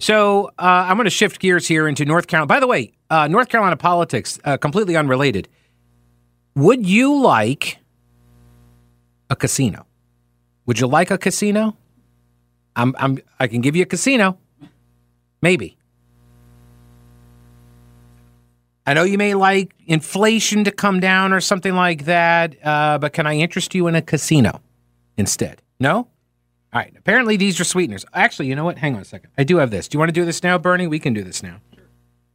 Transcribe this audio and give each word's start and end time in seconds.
So 0.00 0.46
uh, 0.58 0.86
I'm 0.88 0.96
going 0.96 1.04
to 1.04 1.10
shift 1.10 1.40
gears 1.40 1.68
here 1.68 1.86
into 1.86 2.06
North 2.06 2.26
Carolina. 2.26 2.46
By 2.46 2.58
the 2.58 2.66
way, 2.66 2.92
uh, 3.10 3.28
North 3.28 3.50
Carolina 3.50 3.76
politics, 3.76 4.40
uh, 4.44 4.56
completely 4.56 4.96
unrelated. 4.96 5.46
Would 6.54 6.86
you 6.86 7.20
like 7.20 7.78
a 9.28 9.36
casino? 9.36 9.86
Would 10.64 10.80
you 10.80 10.86
like 10.86 11.10
a 11.10 11.18
casino? 11.18 11.76
I'm, 12.74 12.96
I'm, 12.98 13.18
I 13.38 13.46
can 13.46 13.60
give 13.60 13.76
you 13.76 13.82
a 13.82 13.86
casino. 13.86 14.38
Maybe. 15.42 15.76
I 18.86 18.94
know 18.94 19.02
you 19.02 19.18
may 19.18 19.34
like 19.34 19.74
inflation 19.86 20.64
to 20.64 20.72
come 20.72 21.00
down 21.00 21.34
or 21.34 21.42
something 21.42 21.74
like 21.74 22.06
that, 22.06 22.56
uh, 22.64 22.96
but 22.96 23.12
can 23.12 23.26
I 23.26 23.34
interest 23.34 23.74
you 23.74 23.86
in 23.86 23.94
a 23.94 24.02
casino 24.02 24.62
instead? 25.18 25.60
No? 25.78 26.08
All 26.72 26.80
right. 26.80 26.94
Apparently, 26.96 27.36
these 27.36 27.58
are 27.58 27.64
sweeteners. 27.64 28.04
Actually, 28.14 28.46
you 28.48 28.54
know 28.54 28.64
what? 28.64 28.78
Hang 28.78 28.94
on 28.94 29.02
a 29.02 29.04
second. 29.04 29.30
I 29.36 29.44
do 29.44 29.56
have 29.56 29.70
this. 29.70 29.88
Do 29.88 29.96
you 29.96 29.98
want 29.98 30.08
to 30.10 30.12
do 30.12 30.24
this 30.24 30.42
now, 30.42 30.56
Bernie? 30.56 30.86
We 30.86 30.98
can 31.00 31.12
do 31.14 31.24
this 31.24 31.42
now. 31.42 31.60
Sure. 31.74 31.84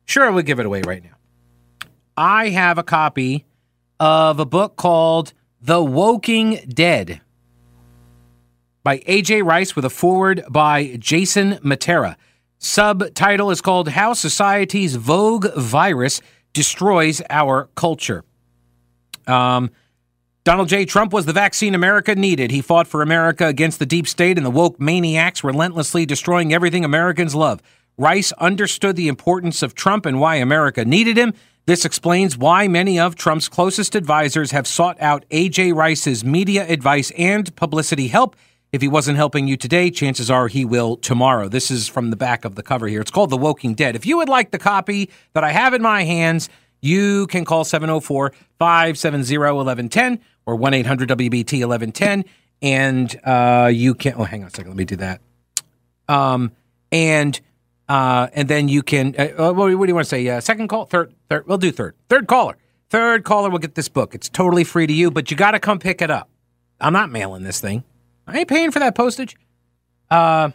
Sure, 0.05 0.31
we'll 0.31 0.44
give 0.44 0.59
it 0.59 0.66
away 0.66 0.81
right 0.81 1.03
now. 1.03 1.16
I 2.17 2.50
have 2.50 2.77
a 2.77 2.83
copy 2.83 3.45
of 4.00 4.39
a 4.39 4.45
book 4.45 4.75
called 4.75 5.33
The 5.61 5.81
Woking 5.81 6.59
Dead 6.67 7.22
by 8.83 9.02
A.J. 9.05 9.42
Rice 9.42 9.75
with 9.75 9.86
a 9.86 9.89
foreword 9.89 10.44
by 10.49 10.97
Jason 10.99 11.53
Mattera. 11.55 12.16
Subtitle 12.59 13.52
is 13.52 13.61
called 13.61 13.89
How 13.89 14.14
Society's 14.14 14.95
Vogue 14.95 15.47
Virus 15.55 16.22
Destroys 16.53 17.22
Our 17.30 17.70
Culture. 17.75 18.23
Um, 19.27 19.72
Donald 20.46 20.70
J. 20.70 20.86
Trump 20.86 21.12
was 21.12 21.26
the 21.26 21.34
vaccine 21.34 21.74
America 21.74 22.14
needed. 22.14 22.52
He 22.52 22.62
fought 22.62 22.86
for 22.86 23.02
America 23.02 23.48
against 23.48 23.80
the 23.80 23.86
deep 23.88 24.08
state 24.08 24.38
and 24.38 24.46
the 24.46 24.52
woke 24.52 24.80
maniacs 24.80 25.44
relentlessly 25.44 26.06
destroying 26.06 26.54
everything 26.54 26.86
Americans 26.86 27.34
love. 27.34 27.64
Rice 27.98 28.32
understood 28.34 28.96
the 28.96 29.08
importance 29.08 29.64
of 29.64 29.73
Trump 29.73 30.06
and 30.06 30.20
why 30.20 30.36
America 30.36 30.86
needed 30.86 31.18
him. 31.18 31.34
This 31.66 31.84
explains 31.84 32.38
why 32.38 32.68
many 32.68 33.00
of 33.00 33.16
Trump's 33.16 33.50
closest 33.50 33.96
advisors 33.96 34.52
have 34.52 34.68
sought 34.68 35.02
out 35.02 35.26
A.J. 35.32 35.72
Rice's 35.72 36.23
media 36.23 36.68
advice 36.70 37.10
and 37.18 37.56
publicity 37.56 38.10
help. 38.10 38.36
If 38.72 38.84
he 38.84 38.88
wasn't 38.88 39.18
helping 39.18 39.48
you 39.48 39.58
today, 39.58 39.90
chances 39.90 40.30
are 40.30 40.48
he 40.48 40.64
will 40.64 40.96
tomorrow. 40.96 41.50
This 41.50 41.72
is 41.72 41.88
from 41.88 42.12
the 42.12 42.16
back 42.16 42.46
of 42.46 42.54
the 42.54 42.62
cover 42.62 42.88
here. 42.88 43.02
It's 43.02 43.10
called 43.10 43.32
The 43.32 43.38
Woking 43.38 43.73
Dead. 43.73 43.96
If 43.96 44.06
you 44.06 44.18
would 44.18 44.30
like 44.30 44.52
the 44.52 44.60
copy 44.60 45.10
that 45.34 45.44
I 45.44 45.54
have 45.54 45.73
in 45.73 45.82
my 45.82 46.04
hands, 46.04 46.50
you 46.86 47.28
can 47.28 47.45
call 47.45 47.64
704 47.64 48.31
570 48.59 49.38
1110 49.38 50.19
or 50.45 50.55
1 50.55 50.73
800 50.73 51.09
WBT 51.09 51.67
1110. 51.67 52.25
And 52.61 53.19
uh, 53.23 53.69
you 53.73 53.95
can, 53.95 54.14
oh, 54.17 54.23
hang 54.23 54.42
on 54.44 54.47
a 54.47 54.52
second. 54.52 54.72
Let 54.72 54.77
me 54.77 54.86
do 54.86 54.95
that. 54.97 55.22
Um, 56.08 56.52
and 56.92 57.39
uh, 57.88 58.27
and 58.33 58.47
then 58.47 58.67
you 58.67 58.82
can, 58.82 59.14
uh, 59.17 59.54
what, 59.54 59.67
do 59.67 59.71
you 59.71 59.77
want 59.77 60.05
to 60.05 60.10
say? 60.10 60.27
Uh, 60.27 60.39
second 60.39 60.70
call? 60.70 60.86
Third? 60.86 61.14
Third? 61.30 61.48
We'll 61.48 61.60
do 61.60 61.71
third. 61.71 61.95
Third 62.10 62.27
caller. 62.27 62.58
Third 62.89 63.23
caller 63.23 63.49
will 63.49 63.60
get 63.60 63.76
this 63.76 63.89
book. 63.89 64.15
It's 64.15 64.27
totally 64.27 64.64
free 64.64 64.87
to 64.87 64.93
you, 64.93 65.11
but 65.11 65.30
you 65.30 65.37
got 65.37 65.52
to 65.52 65.60
come 65.60 65.77
pick 65.77 66.02
it 66.02 66.10
up. 66.10 66.30
I'm 66.81 66.93
not 66.93 67.11
mailing 67.11 67.43
this 67.43 67.60
thing. 67.61 67.83
I 68.26 68.39
ain't 68.39 68.49
paying 68.49 68.71
for 68.71 68.80
that 68.80 68.95
postage. 68.95 69.36
Uh, 70.10 70.52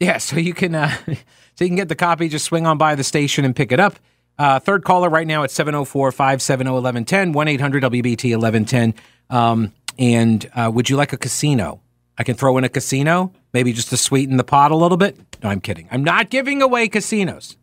yeah, 0.00 0.18
so 0.18 0.36
you 0.36 0.52
can 0.52 0.74
uh, 0.74 0.90
so 1.06 1.64
you 1.64 1.68
can 1.68 1.76
get 1.76 1.88
the 1.88 1.94
copy. 1.94 2.28
Just 2.28 2.44
swing 2.44 2.66
on 2.66 2.76
by 2.76 2.94
the 2.94 3.04
station 3.04 3.44
and 3.44 3.56
pick 3.56 3.72
it 3.72 3.80
up. 3.80 3.98
Uh, 4.38 4.60
third 4.60 4.84
caller 4.84 5.08
right 5.08 5.26
now 5.26 5.42
at 5.42 5.50
704 5.50 6.12
570 6.12 6.70
1110, 6.70 7.32
1 7.32 7.48
800 7.48 7.82
WBT 7.82 8.36
1110. 8.36 8.94
Um, 9.30 9.72
and 9.98 10.48
uh, 10.54 10.70
would 10.72 10.88
you 10.88 10.96
like 10.96 11.12
a 11.12 11.16
casino? 11.16 11.80
I 12.16 12.24
can 12.24 12.34
throw 12.34 12.56
in 12.58 12.64
a 12.64 12.68
casino, 12.68 13.32
maybe 13.52 13.72
just 13.72 13.90
to 13.90 13.96
sweeten 13.96 14.36
the 14.36 14.44
pot 14.44 14.70
a 14.70 14.76
little 14.76 14.96
bit. 14.96 15.16
No, 15.42 15.50
I'm 15.50 15.60
kidding. 15.60 15.88
I'm 15.90 16.02
not 16.02 16.30
giving 16.30 16.62
away 16.62 16.88
casinos. 16.88 17.56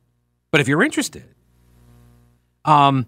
But 0.52 0.62
if 0.62 0.68
you're 0.68 0.84
interested, 0.84 1.26
um, 2.64 3.06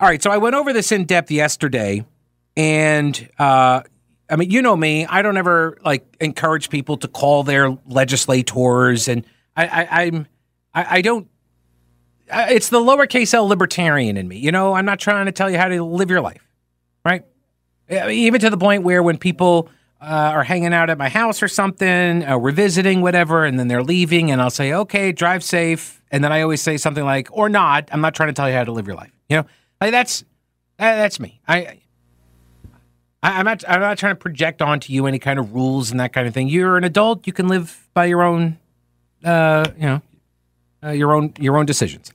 all 0.00 0.08
right. 0.08 0.20
So 0.22 0.30
I 0.30 0.38
went 0.38 0.56
over 0.56 0.72
this 0.72 0.90
in 0.90 1.04
depth 1.04 1.30
yesterday, 1.30 2.04
and 2.56 3.28
uh, 3.38 3.82
I 4.28 4.36
mean, 4.36 4.50
you 4.50 4.62
know 4.62 4.74
me. 4.74 5.06
I 5.06 5.22
don't 5.22 5.36
ever 5.36 5.78
like 5.84 6.16
encourage 6.20 6.70
people 6.70 6.96
to 6.98 7.08
call 7.08 7.44
their 7.44 7.76
legislators, 7.86 9.06
and 9.06 9.24
I, 9.56 9.66
I 9.66 10.02
I'm 10.02 10.26
I, 10.74 10.86
I 10.96 11.00
don't. 11.02 11.28
It's 12.32 12.68
the 12.68 12.78
lowercase 12.78 13.34
L 13.34 13.46
libertarian 13.46 14.16
in 14.16 14.28
me. 14.28 14.38
You 14.38 14.52
know, 14.52 14.74
I'm 14.74 14.84
not 14.84 14.98
trying 15.00 15.26
to 15.26 15.32
tell 15.32 15.50
you 15.50 15.58
how 15.58 15.68
to 15.68 15.82
live 15.82 16.10
your 16.10 16.20
life, 16.20 16.46
right? 17.04 17.24
Even 17.90 18.40
to 18.40 18.50
the 18.50 18.56
point 18.56 18.84
where 18.84 19.02
when 19.02 19.18
people 19.18 19.68
uh, 20.00 20.04
are 20.04 20.44
hanging 20.44 20.72
out 20.72 20.90
at 20.90 20.98
my 20.98 21.08
house 21.08 21.42
or 21.42 21.48
something, 21.48 22.24
uh, 22.24 22.38
we're 22.38 22.52
visiting, 22.52 23.02
whatever, 23.02 23.44
and 23.44 23.58
then 23.58 23.68
they're 23.68 23.82
leaving, 23.82 24.30
and 24.30 24.40
I'll 24.40 24.50
say, 24.50 24.72
"Okay, 24.72 25.12
drive 25.12 25.42
safe," 25.42 26.00
and 26.10 26.22
then 26.22 26.32
I 26.32 26.42
always 26.42 26.62
say 26.62 26.76
something 26.76 27.04
like, 27.04 27.28
"Or 27.32 27.48
not." 27.48 27.88
I'm 27.92 28.00
not 28.00 28.14
trying 28.14 28.28
to 28.28 28.32
tell 28.32 28.48
you 28.48 28.54
how 28.54 28.64
to 28.64 28.72
live 28.72 28.86
your 28.86 28.96
life. 28.96 29.12
You 29.28 29.38
know, 29.38 29.46
like 29.80 29.90
that's 29.90 30.24
that's 30.78 31.20
me. 31.20 31.40
I 31.46 31.80
I, 33.22 33.40
am 33.40 33.44
not. 33.44 33.64
I'm 33.68 33.80
not 33.80 33.98
trying 33.98 34.12
to 34.12 34.20
project 34.20 34.62
onto 34.62 34.92
you 34.92 35.06
any 35.06 35.18
kind 35.18 35.38
of 35.38 35.52
rules 35.52 35.90
and 35.90 36.00
that 36.00 36.12
kind 36.12 36.26
of 36.26 36.34
thing. 36.34 36.48
You're 36.48 36.76
an 36.76 36.84
adult. 36.84 37.26
You 37.26 37.32
can 37.32 37.48
live 37.48 37.88
by 37.92 38.06
your 38.06 38.22
own, 38.22 38.58
uh, 39.24 39.66
you 39.76 39.82
know, 39.82 40.02
uh, 40.82 40.90
your 40.90 41.12
own 41.12 41.34
your 41.38 41.58
own 41.58 41.66
decisions. 41.66 42.12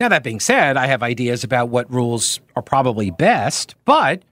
Now 0.00 0.08
that 0.08 0.24
being 0.24 0.40
said, 0.40 0.76
I 0.76 0.86
have 0.86 1.02
ideas 1.02 1.44
about 1.44 1.68
what 1.68 1.92
rules 1.92 2.40
are 2.56 2.62
probably 2.62 3.10
best, 3.10 3.74
but 3.84 4.22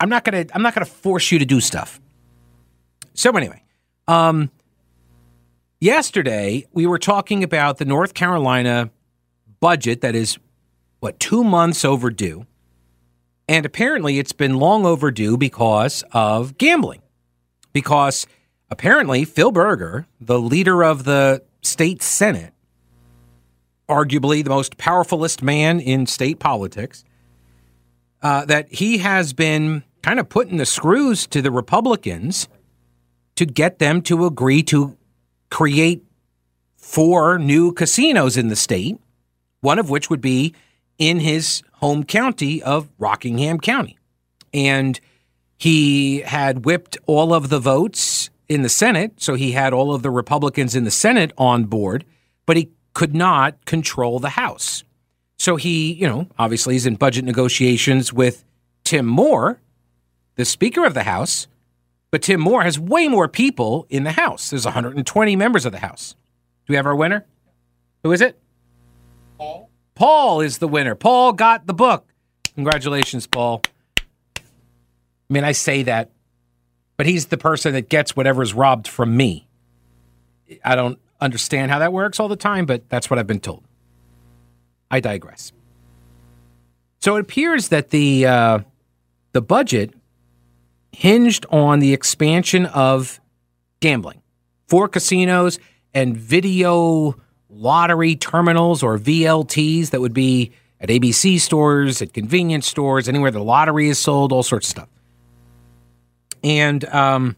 I'm 0.00 0.08
not 0.08 0.24
gonna. 0.24 0.46
I'm 0.54 0.62
not 0.62 0.74
gonna 0.74 0.86
force 0.86 1.32
you 1.32 1.40
to 1.40 1.44
do 1.44 1.60
stuff. 1.60 2.00
So 3.14 3.36
anyway, 3.36 3.62
um, 4.06 4.50
yesterday 5.80 6.66
we 6.72 6.86
were 6.86 7.00
talking 7.00 7.42
about 7.42 7.78
the 7.78 7.84
North 7.84 8.14
Carolina 8.14 8.90
budget 9.58 10.02
that 10.02 10.14
is 10.14 10.38
what 11.00 11.18
two 11.18 11.42
months 11.42 11.84
overdue 11.84 12.46
and 13.48 13.64
apparently, 13.64 14.18
it's 14.18 14.32
been 14.32 14.58
long 14.58 14.84
overdue 14.84 15.38
because 15.38 16.04
of 16.12 16.58
gambling. 16.58 17.00
Because 17.72 18.26
apparently, 18.70 19.24
Phil 19.24 19.50
Berger, 19.50 20.06
the 20.20 20.38
leader 20.38 20.84
of 20.84 21.04
the 21.04 21.42
state 21.62 22.02
Senate, 22.02 22.52
arguably 23.88 24.44
the 24.44 24.50
most 24.50 24.76
powerfulest 24.76 25.42
man 25.42 25.80
in 25.80 26.06
state 26.06 26.38
politics, 26.38 27.04
uh, 28.22 28.44
that 28.44 28.72
he 28.72 28.98
has 28.98 29.32
been 29.32 29.82
kind 30.02 30.20
of 30.20 30.28
putting 30.28 30.58
the 30.58 30.66
screws 30.66 31.26
to 31.26 31.42
the 31.42 31.50
Republicans 31.50 32.48
to 33.36 33.46
get 33.46 33.78
them 33.78 34.02
to 34.02 34.26
agree 34.26 34.62
to 34.64 34.96
create 35.50 36.04
four 36.76 37.38
new 37.38 37.72
casinos 37.72 38.36
in 38.36 38.48
the 38.48 38.56
state, 38.56 38.98
one 39.60 39.78
of 39.78 39.90
which 39.90 40.10
would 40.10 40.20
be 40.20 40.54
in 40.98 41.20
his 41.20 41.62
home 41.74 42.04
county 42.04 42.62
of 42.62 42.88
Rockingham 42.98 43.60
County. 43.60 43.96
And 44.52 45.00
he 45.56 46.20
had 46.20 46.64
whipped 46.64 46.96
all 47.06 47.34
of 47.34 47.48
the 47.48 47.58
votes 47.58 48.30
in 48.48 48.62
the 48.62 48.68
Senate. 48.68 49.20
So 49.20 49.34
he 49.34 49.52
had 49.52 49.72
all 49.72 49.94
of 49.94 50.02
the 50.02 50.10
Republicans 50.10 50.74
in 50.74 50.84
the 50.84 50.90
Senate 50.90 51.32
on 51.36 51.64
board, 51.64 52.04
but 52.46 52.56
he 52.56 52.70
could 52.98 53.14
not 53.14 53.64
control 53.64 54.18
the 54.18 54.30
House. 54.30 54.82
So 55.38 55.54
he, 55.54 55.92
you 55.92 56.08
know, 56.08 56.26
obviously 56.36 56.74
is 56.74 56.84
in 56.84 56.96
budget 56.96 57.24
negotiations 57.24 58.12
with 58.12 58.44
Tim 58.82 59.06
Moore, 59.06 59.60
the 60.34 60.44
Speaker 60.44 60.84
of 60.84 60.94
the 60.94 61.04
House. 61.04 61.46
But 62.10 62.22
Tim 62.22 62.40
Moore 62.40 62.64
has 62.64 62.76
way 62.76 63.06
more 63.06 63.28
people 63.28 63.86
in 63.88 64.02
the 64.02 64.10
House. 64.10 64.50
There's 64.50 64.64
120 64.64 65.36
members 65.36 65.64
of 65.64 65.70
the 65.70 65.78
House. 65.78 66.16
Do 66.66 66.72
we 66.72 66.74
have 66.74 66.86
our 66.86 66.96
winner? 66.96 67.24
Who 68.02 68.10
is 68.10 68.20
it? 68.20 68.36
Paul. 69.38 69.70
Paul 69.94 70.40
is 70.40 70.58
the 70.58 70.66
winner. 70.66 70.96
Paul 70.96 71.34
got 71.34 71.68
the 71.68 71.74
book. 71.74 72.04
Congratulations, 72.56 73.28
Paul. 73.28 73.62
I 74.36 74.42
mean, 75.30 75.44
I 75.44 75.52
say 75.52 75.84
that, 75.84 76.10
but 76.96 77.06
he's 77.06 77.26
the 77.26 77.38
person 77.38 77.74
that 77.74 77.90
gets 77.90 78.16
whatever's 78.16 78.54
robbed 78.54 78.88
from 78.88 79.16
me. 79.16 79.46
I 80.64 80.74
don't 80.74 80.98
understand 81.20 81.70
how 81.70 81.78
that 81.78 81.92
works 81.92 82.20
all 82.20 82.28
the 82.28 82.36
time, 82.36 82.66
but 82.66 82.88
that's 82.88 83.10
what 83.10 83.18
I've 83.18 83.26
been 83.26 83.40
told. 83.40 83.64
I 84.90 85.00
digress. 85.00 85.52
So 87.00 87.16
it 87.16 87.20
appears 87.20 87.68
that 87.68 87.90
the 87.90 88.26
uh, 88.26 88.58
the 89.32 89.42
budget 89.42 89.94
hinged 90.92 91.46
on 91.50 91.78
the 91.78 91.92
expansion 91.92 92.66
of 92.66 93.20
gambling 93.80 94.22
for 94.66 94.88
casinos 94.88 95.58
and 95.94 96.16
video 96.16 97.14
lottery 97.48 98.16
terminals 98.16 98.82
or 98.82 98.98
VLTs 98.98 99.90
that 99.90 100.00
would 100.00 100.14
be 100.14 100.52
at 100.80 100.88
ABC 100.88 101.40
stores, 101.40 102.02
at 102.02 102.12
convenience 102.12 102.66
stores, 102.66 103.08
anywhere 103.08 103.30
the 103.30 103.42
lottery 103.42 103.88
is 103.88 103.98
sold, 103.98 104.32
all 104.32 104.42
sorts 104.42 104.68
of 104.68 104.70
stuff. 104.70 104.88
And 106.44 106.84
um, 106.86 107.36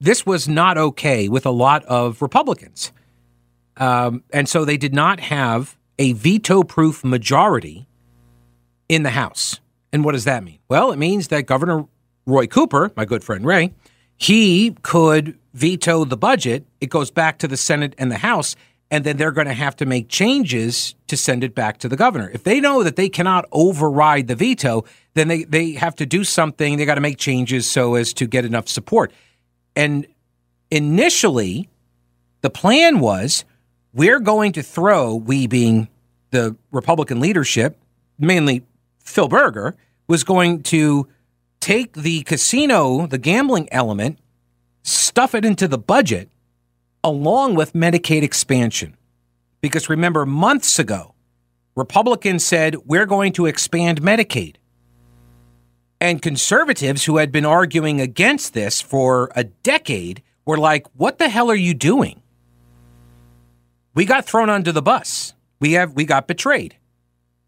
this 0.00 0.24
was 0.24 0.48
not 0.48 0.78
okay 0.78 1.28
with 1.28 1.46
a 1.46 1.50
lot 1.50 1.84
of 1.86 2.22
Republicans. 2.22 2.92
Um, 3.76 4.24
and 4.32 4.48
so 4.48 4.64
they 4.64 4.76
did 4.76 4.94
not 4.94 5.20
have 5.20 5.76
a 5.98 6.12
veto 6.12 6.62
proof 6.62 7.04
majority 7.04 7.88
in 8.88 9.02
the 9.02 9.10
House. 9.10 9.60
And 9.92 10.04
what 10.04 10.12
does 10.12 10.24
that 10.24 10.44
mean? 10.44 10.58
Well, 10.68 10.92
it 10.92 10.98
means 10.98 11.28
that 11.28 11.46
Governor 11.46 11.86
Roy 12.26 12.46
Cooper, 12.46 12.92
my 12.96 13.04
good 13.04 13.24
friend 13.24 13.44
Ray, 13.44 13.72
he 14.16 14.76
could 14.82 15.38
veto 15.54 16.04
the 16.04 16.16
budget. 16.16 16.66
It 16.80 16.90
goes 16.90 17.10
back 17.10 17.38
to 17.38 17.48
the 17.48 17.56
Senate 17.56 17.94
and 17.98 18.10
the 18.10 18.18
House, 18.18 18.56
and 18.90 19.04
then 19.04 19.16
they're 19.16 19.32
going 19.32 19.46
to 19.46 19.54
have 19.54 19.76
to 19.76 19.86
make 19.86 20.08
changes 20.08 20.94
to 21.06 21.16
send 21.16 21.44
it 21.44 21.54
back 21.54 21.78
to 21.78 21.88
the 21.88 21.96
governor. 21.96 22.30
If 22.32 22.44
they 22.44 22.60
know 22.60 22.82
that 22.82 22.96
they 22.96 23.08
cannot 23.08 23.46
override 23.52 24.26
the 24.26 24.34
veto, 24.34 24.84
then 25.14 25.28
they, 25.28 25.44
they 25.44 25.72
have 25.72 25.94
to 25.96 26.06
do 26.06 26.24
something. 26.24 26.76
They 26.76 26.84
got 26.84 26.96
to 26.96 27.00
make 27.00 27.18
changes 27.18 27.70
so 27.70 27.94
as 27.94 28.12
to 28.14 28.26
get 28.26 28.44
enough 28.44 28.68
support. 28.68 29.12
And 29.78 30.08
initially, 30.72 31.68
the 32.40 32.50
plan 32.50 32.98
was 32.98 33.44
we're 33.94 34.18
going 34.18 34.50
to 34.52 34.62
throw, 34.62 35.14
we 35.14 35.46
being 35.46 35.86
the 36.32 36.56
Republican 36.72 37.20
leadership, 37.20 37.78
mainly 38.18 38.64
Phil 38.98 39.28
Berger, 39.28 39.76
was 40.08 40.24
going 40.24 40.64
to 40.64 41.06
take 41.60 41.92
the 41.92 42.22
casino, 42.24 43.06
the 43.06 43.18
gambling 43.18 43.68
element, 43.70 44.18
stuff 44.82 45.32
it 45.32 45.44
into 45.44 45.68
the 45.68 45.78
budget 45.78 46.28
along 47.04 47.54
with 47.54 47.72
Medicaid 47.72 48.24
expansion. 48.24 48.96
Because 49.60 49.88
remember, 49.88 50.26
months 50.26 50.80
ago, 50.80 51.14
Republicans 51.76 52.44
said, 52.44 52.74
we're 52.84 53.06
going 53.06 53.32
to 53.34 53.46
expand 53.46 54.02
Medicaid. 54.02 54.56
And 56.00 56.22
conservatives 56.22 57.04
who 57.04 57.16
had 57.16 57.32
been 57.32 57.44
arguing 57.44 58.00
against 58.00 58.54
this 58.54 58.80
for 58.80 59.30
a 59.34 59.44
decade 59.44 60.22
were 60.44 60.58
like, 60.58 60.86
what 60.94 61.18
the 61.18 61.28
hell 61.28 61.50
are 61.50 61.56
you 61.56 61.74
doing? 61.74 62.22
We 63.94 64.04
got 64.04 64.24
thrown 64.24 64.48
under 64.48 64.70
the 64.70 64.82
bus. 64.82 65.34
We 65.60 65.72
have 65.72 65.94
we 65.94 66.04
got 66.04 66.28
betrayed. 66.28 66.76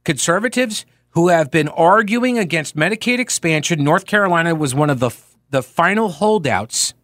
Conservatives 0.05 0.85
who 1.11 1.29
have 1.29 1.50
been 1.50 1.69
arguing 1.69 2.38
against 2.38 2.76
Medicaid 2.76 3.20
expansion, 3.20 3.85
North 3.85 4.06
Carolina 4.06 4.55
was 4.55 4.75
one 4.75 4.91
of 4.91 4.99
the 4.99 5.11
the 5.50 5.62
final 5.62 6.08
holdouts 6.08 6.94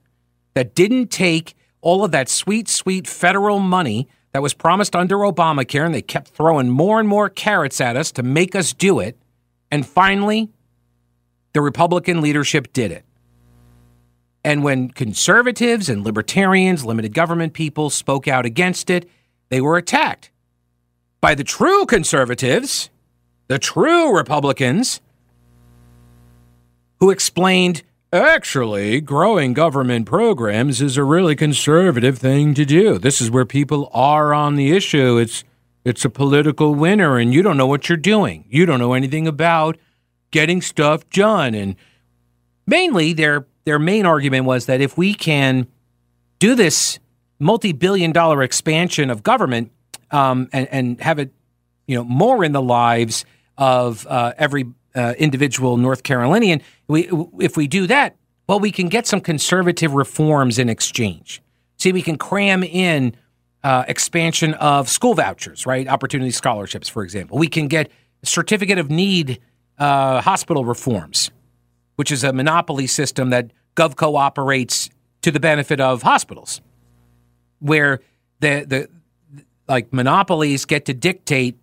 that 0.54 0.74
didn't 0.74 1.08
take 1.08 1.54
all 1.80 2.04
of 2.04 2.10
that 2.12 2.28
sweet, 2.28 2.68
sweet 2.68 3.06
federal 3.06 3.58
money 3.58 4.08
that 4.32 4.42
was 4.42 4.54
promised 4.54 4.96
under 4.96 5.16
Obamacare, 5.18 5.86
and 5.86 5.94
they 5.94 6.02
kept 6.02 6.28
throwing 6.28 6.68
more 6.68 6.98
and 6.98 7.08
more 7.08 7.28
carrots 7.28 7.80
at 7.80 7.96
us 7.96 8.10
to 8.12 8.22
make 8.22 8.54
us 8.54 8.72
do 8.72 8.98
it. 8.98 9.16
And 9.70 9.86
finally, 9.86 10.50
the 11.56 11.62
Republican 11.62 12.20
leadership 12.20 12.70
did 12.74 12.92
it. 12.92 13.02
And 14.44 14.62
when 14.62 14.90
conservatives 14.90 15.88
and 15.88 16.04
libertarians, 16.04 16.84
limited 16.84 17.14
government 17.14 17.54
people 17.54 17.88
spoke 17.88 18.28
out 18.28 18.44
against 18.44 18.90
it, 18.90 19.08
they 19.48 19.62
were 19.62 19.78
attacked 19.78 20.30
by 21.22 21.34
the 21.34 21.44
true 21.44 21.86
conservatives, 21.86 22.90
the 23.48 23.58
true 23.58 24.14
Republicans, 24.14 25.00
who 27.00 27.10
explained 27.10 27.82
Actually, 28.12 29.00
growing 29.00 29.52
government 29.52 30.06
programs 30.06 30.80
is 30.82 30.96
a 30.96 31.04
really 31.04 31.34
conservative 31.34 32.18
thing 32.18 32.52
to 32.54 32.64
do. 32.64 32.98
This 32.98 33.20
is 33.20 33.30
where 33.30 33.44
people 33.44 33.90
are 33.94 34.32
on 34.32 34.56
the 34.56 34.72
issue. 34.72 35.16
It's 35.16 35.42
it's 35.84 36.04
a 36.04 36.10
political 36.10 36.74
winner 36.74 37.16
and 37.16 37.32
you 37.32 37.42
don't 37.42 37.56
know 37.56 37.66
what 37.66 37.88
you're 37.88 37.96
doing. 37.96 38.44
You 38.48 38.66
don't 38.66 38.78
know 38.78 38.92
anything 38.92 39.26
about 39.26 39.76
getting 40.30 40.60
stuff 40.60 41.08
done 41.10 41.54
and 41.54 41.76
mainly 42.66 43.12
their 43.12 43.46
their 43.64 43.78
main 43.78 44.06
argument 44.06 44.44
was 44.44 44.66
that 44.66 44.80
if 44.80 44.96
we 44.96 45.14
can 45.14 45.66
do 46.38 46.54
this 46.54 46.98
multi-billion 47.38 48.12
dollar 48.12 48.42
expansion 48.42 49.10
of 49.10 49.22
government 49.22 49.70
um, 50.10 50.48
and, 50.52 50.68
and 50.70 51.00
have 51.00 51.18
it 51.18 51.32
you 51.86 51.96
know 51.96 52.04
more 52.04 52.44
in 52.44 52.52
the 52.52 52.62
lives 52.62 53.24
of 53.58 54.06
uh, 54.06 54.32
every 54.36 54.66
uh, 54.94 55.14
individual 55.18 55.76
North 55.76 56.02
Carolinian. 56.02 56.62
We, 56.88 57.08
if 57.38 57.56
we 57.56 57.66
do 57.66 57.86
that, 57.86 58.16
well, 58.48 58.60
we 58.60 58.70
can 58.70 58.88
get 58.88 59.06
some 59.06 59.20
conservative 59.20 59.92
reforms 59.92 60.58
in 60.58 60.68
exchange. 60.68 61.42
See, 61.78 61.92
we 61.92 62.02
can 62.02 62.16
cram 62.16 62.62
in 62.62 63.14
uh, 63.62 63.84
expansion 63.88 64.54
of 64.54 64.88
school 64.88 65.14
vouchers, 65.14 65.66
right? 65.66 65.86
Opportunity 65.86 66.30
scholarships, 66.30 66.88
for 66.88 67.02
example. 67.02 67.38
We 67.38 67.48
can 67.48 67.68
get 67.68 67.90
certificate 68.22 68.78
of 68.78 68.90
need 68.90 69.40
uh, 69.78 70.20
hospital 70.20 70.64
reforms, 70.64 71.30
which 71.96 72.10
is 72.10 72.24
a 72.24 72.32
monopoly 72.32 72.86
system 72.86 73.30
that 73.30 73.50
GovCo 73.74 74.18
operates 74.18 74.90
to 75.22 75.30
the 75.30 75.40
benefit 75.40 75.80
of 75.80 76.02
hospitals, 76.02 76.60
where 77.58 78.00
the 78.40 78.64
the 78.66 79.44
like 79.68 79.92
monopolies 79.92 80.64
get 80.64 80.84
to 80.86 80.94
dictate 80.94 81.58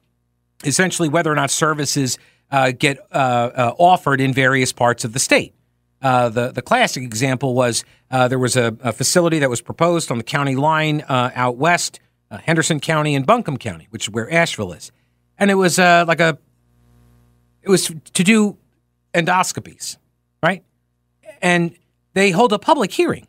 essentially 0.63 1.09
whether 1.09 1.31
or 1.31 1.35
not 1.35 1.51
services 1.51 2.17
uh, 2.51 2.71
get 2.71 2.99
uh, 3.11 3.15
uh, 3.15 3.75
offered 3.77 4.21
in 4.21 4.33
various 4.33 4.71
parts 4.71 5.03
of 5.03 5.13
the 5.13 5.19
state. 5.19 5.53
Uh, 6.01 6.29
the 6.29 6.51
the 6.51 6.61
classic 6.61 7.01
example 7.03 7.55
was 7.55 7.85
uh, 8.11 8.27
there 8.27 8.39
was 8.39 8.57
a, 8.57 8.75
a, 8.81 8.91
facility 8.91 9.39
that 9.39 9.49
was 9.49 9.61
proposed 9.61 10.11
on 10.11 10.17
the 10.17 10.23
county 10.23 10.55
line 10.55 11.03
out 11.07 11.57
west, 11.57 11.99
Henderson 12.29 12.79
County 12.79 13.15
and 13.15 13.25
Buncombe 13.25 13.57
County, 13.57 13.87
which 13.89 14.05
is 14.07 14.09
where 14.09 14.31
Asheville 14.31 14.73
is, 14.73 14.91
and 15.37 15.49
it 15.49 15.55
was 15.55 15.77
like 15.77 16.19
a 16.19 16.37
it 17.63 17.69
was 17.69 17.91
to 18.13 18.23
do 18.23 18.57
endoscopies, 19.13 19.97
right? 20.43 20.63
And 21.41 21.75
they 22.13 22.31
hold 22.31 22.53
a 22.53 22.59
public 22.59 22.91
hearing. 22.91 23.27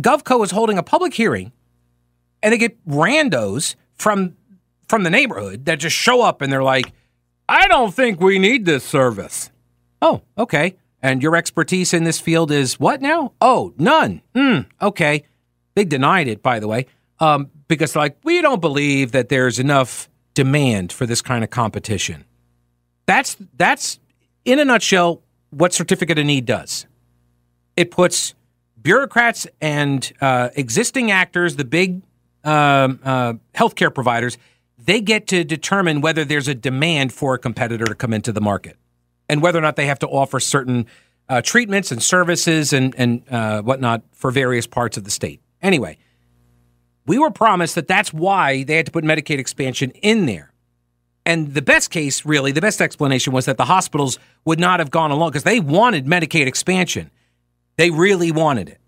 GovCo 0.00 0.44
is 0.44 0.52
holding 0.52 0.78
a 0.78 0.82
public 0.82 1.14
hearing, 1.14 1.52
and 2.42 2.52
they 2.52 2.58
get 2.58 2.84
randos 2.86 3.74
from 3.94 4.36
from 4.88 5.02
the 5.02 5.10
neighborhood 5.10 5.66
that 5.66 5.78
just 5.78 5.94
show 5.94 6.22
up 6.22 6.40
and 6.40 6.50
they're 6.50 6.62
like, 6.62 6.92
I 7.46 7.68
don't 7.68 7.92
think 7.92 8.20
we 8.20 8.38
need 8.38 8.64
this 8.64 8.84
service. 8.84 9.50
Oh, 10.00 10.22
okay. 10.38 10.76
And 11.02 11.22
your 11.22 11.36
expertise 11.36 11.92
in 11.92 12.04
this 12.04 12.20
field 12.20 12.50
is 12.50 12.80
what 12.80 13.02
now? 13.02 13.32
Oh, 13.40 13.74
none. 13.76 14.22
Hmm, 14.34 14.60
okay. 14.80 15.24
They 15.74 15.84
denied 15.84 16.26
it, 16.26 16.42
by 16.42 16.58
the 16.58 16.66
way, 16.68 16.86
um, 17.20 17.50
because 17.68 17.94
like 17.94 18.16
we 18.24 18.40
don't 18.40 18.60
believe 18.60 19.12
that 19.12 19.28
there's 19.28 19.58
enough 19.58 20.08
demand 20.34 20.92
for 20.92 21.06
this 21.06 21.22
kind 21.22 21.44
of 21.44 21.50
competition. 21.50 22.24
That's 23.08 23.38
that's 23.56 23.98
in 24.44 24.58
a 24.58 24.66
nutshell 24.66 25.22
what 25.48 25.72
certificate 25.72 26.18
of 26.18 26.26
need 26.26 26.44
does. 26.44 26.86
It 27.74 27.90
puts 27.90 28.34
bureaucrats 28.82 29.46
and 29.62 30.12
uh, 30.20 30.50
existing 30.54 31.10
actors, 31.10 31.56
the 31.56 31.64
big 31.64 32.02
um, 32.44 33.00
uh, 33.02 33.32
healthcare 33.54 33.92
providers, 33.94 34.36
they 34.76 35.00
get 35.00 35.26
to 35.28 35.42
determine 35.42 36.02
whether 36.02 36.22
there's 36.22 36.48
a 36.48 36.54
demand 36.54 37.14
for 37.14 37.32
a 37.32 37.38
competitor 37.38 37.86
to 37.86 37.94
come 37.94 38.12
into 38.12 38.30
the 38.30 38.42
market 38.42 38.76
and 39.26 39.40
whether 39.40 39.58
or 39.58 39.62
not 39.62 39.76
they 39.76 39.86
have 39.86 39.98
to 40.00 40.08
offer 40.08 40.38
certain 40.38 40.86
uh, 41.30 41.40
treatments 41.40 41.90
and 41.90 42.02
services 42.02 42.74
and, 42.74 42.94
and 42.98 43.22
uh, 43.30 43.62
whatnot 43.62 44.02
for 44.12 44.30
various 44.30 44.66
parts 44.66 44.98
of 44.98 45.04
the 45.04 45.10
state. 45.10 45.40
Anyway, 45.62 45.96
we 47.06 47.18
were 47.18 47.30
promised 47.30 47.74
that 47.74 47.88
that's 47.88 48.12
why 48.12 48.64
they 48.64 48.76
had 48.76 48.84
to 48.84 48.92
put 48.92 49.02
Medicaid 49.02 49.38
expansion 49.38 49.92
in 50.02 50.26
there. 50.26 50.52
And 51.28 51.52
the 51.52 51.60
best 51.60 51.90
case, 51.90 52.24
really, 52.24 52.52
the 52.52 52.62
best 52.62 52.80
explanation 52.80 53.34
was 53.34 53.44
that 53.44 53.58
the 53.58 53.66
hospitals 53.66 54.18
would 54.46 54.58
not 54.58 54.80
have 54.80 54.90
gone 54.90 55.10
along 55.10 55.28
because 55.28 55.44
they 55.44 55.60
wanted 55.60 56.06
Medicaid 56.06 56.46
expansion. 56.46 57.10
They 57.76 57.90
really 57.90 58.32
wanted 58.32 58.70
it. 58.70 58.80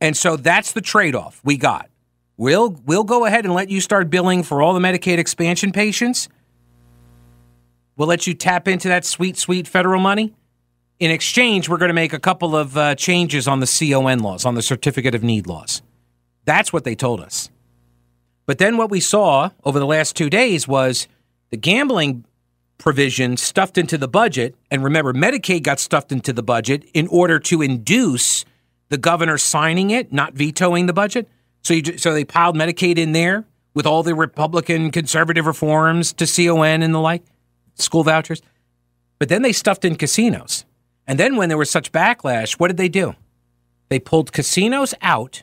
And 0.00 0.16
so 0.16 0.36
that's 0.36 0.70
the 0.70 0.80
trade 0.80 1.16
off 1.16 1.40
we 1.42 1.56
got. 1.56 1.90
We'll 2.36 2.80
we'll 2.86 3.02
go 3.02 3.24
ahead 3.24 3.44
and 3.44 3.52
let 3.52 3.68
you 3.68 3.80
start 3.80 4.10
billing 4.10 4.44
for 4.44 4.62
all 4.62 4.74
the 4.74 4.80
Medicaid 4.80 5.18
expansion 5.18 5.72
patients. 5.72 6.28
We'll 7.96 8.08
let 8.08 8.28
you 8.28 8.34
tap 8.34 8.68
into 8.68 8.86
that 8.86 9.04
sweet, 9.04 9.36
sweet 9.36 9.66
federal 9.66 10.00
money. 10.00 10.32
In 11.00 11.10
exchange, 11.10 11.68
we're 11.68 11.78
going 11.78 11.88
to 11.88 11.94
make 11.94 12.12
a 12.12 12.20
couple 12.20 12.54
of 12.54 12.76
uh, 12.76 12.94
changes 12.94 13.48
on 13.48 13.58
the 13.58 13.66
CON 13.66 14.20
laws, 14.20 14.44
on 14.44 14.54
the 14.54 14.62
certificate 14.62 15.16
of 15.16 15.24
need 15.24 15.48
laws. 15.48 15.82
That's 16.44 16.72
what 16.72 16.84
they 16.84 16.94
told 16.94 17.20
us. 17.20 17.50
But 18.46 18.58
then 18.58 18.76
what 18.76 18.88
we 18.88 19.00
saw 19.00 19.50
over 19.64 19.80
the 19.80 19.86
last 19.86 20.14
two 20.14 20.30
days 20.30 20.68
was 20.68 21.08
the 21.50 21.56
gambling 21.56 22.24
provision 22.78 23.36
stuffed 23.36 23.78
into 23.78 23.96
the 23.96 24.08
budget. 24.08 24.54
And 24.70 24.82
remember, 24.84 25.12
Medicaid 25.12 25.62
got 25.62 25.80
stuffed 25.80 26.12
into 26.12 26.32
the 26.32 26.42
budget 26.42 26.84
in 26.92 27.06
order 27.08 27.38
to 27.40 27.62
induce 27.62 28.44
the 28.88 28.98
governor 28.98 29.38
signing 29.38 29.90
it, 29.90 30.12
not 30.12 30.34
vetoing 30.34 30.86
the 30.86 30.92
budget. 30.92 31.28
So 31.62 31.74
you, 31.74 31.98
so 31.98 32.12
they 32.12 32.24
piled 32.24 32.56
Medicaid 32.56 32.98
in 32.98 33.12
there 33.12 33.44
with 33.72 33.86
all 33.86 34.02
the 34.02 34.14
Republican 34.14 34.90
conservative 34.90 35.46
reforms 35.46 36.12
to 36.14 36.26
CON 36.26 36.82
and 36.82 36.94
the 36.94 37.00
like, 37.00 37.24
school 37.74 38.04
vouchers. 38.04 38.42
But 39.18 39.28
then 39.28 39.42
they 39.42 39.52
stuffed 39.52 39.84
in 39.84 39.96
casinos. 39.96 40.64
And 41.06 41.18
then 41.18 41.36
when 41.36 41.48
there 41.48 41.58
was 41.58 41.70
such 41.70 41.92
backlash, 41.92 42.58
what 42.58 42.68
did 42.68 42.76
they 42.76 42.88
do? 42.88 43.14
They 43.88 43.98
pulled 43.98 44.32
casinos 44.32 44.94
out 45.02 45.42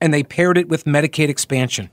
and 0.00 0.12
they 0.12 0.22
paired 0.22 0.58
it 0.58 0.68
with 0.68 0.84
Medicaid 0.84 1.28
expansion. 1.28 1.90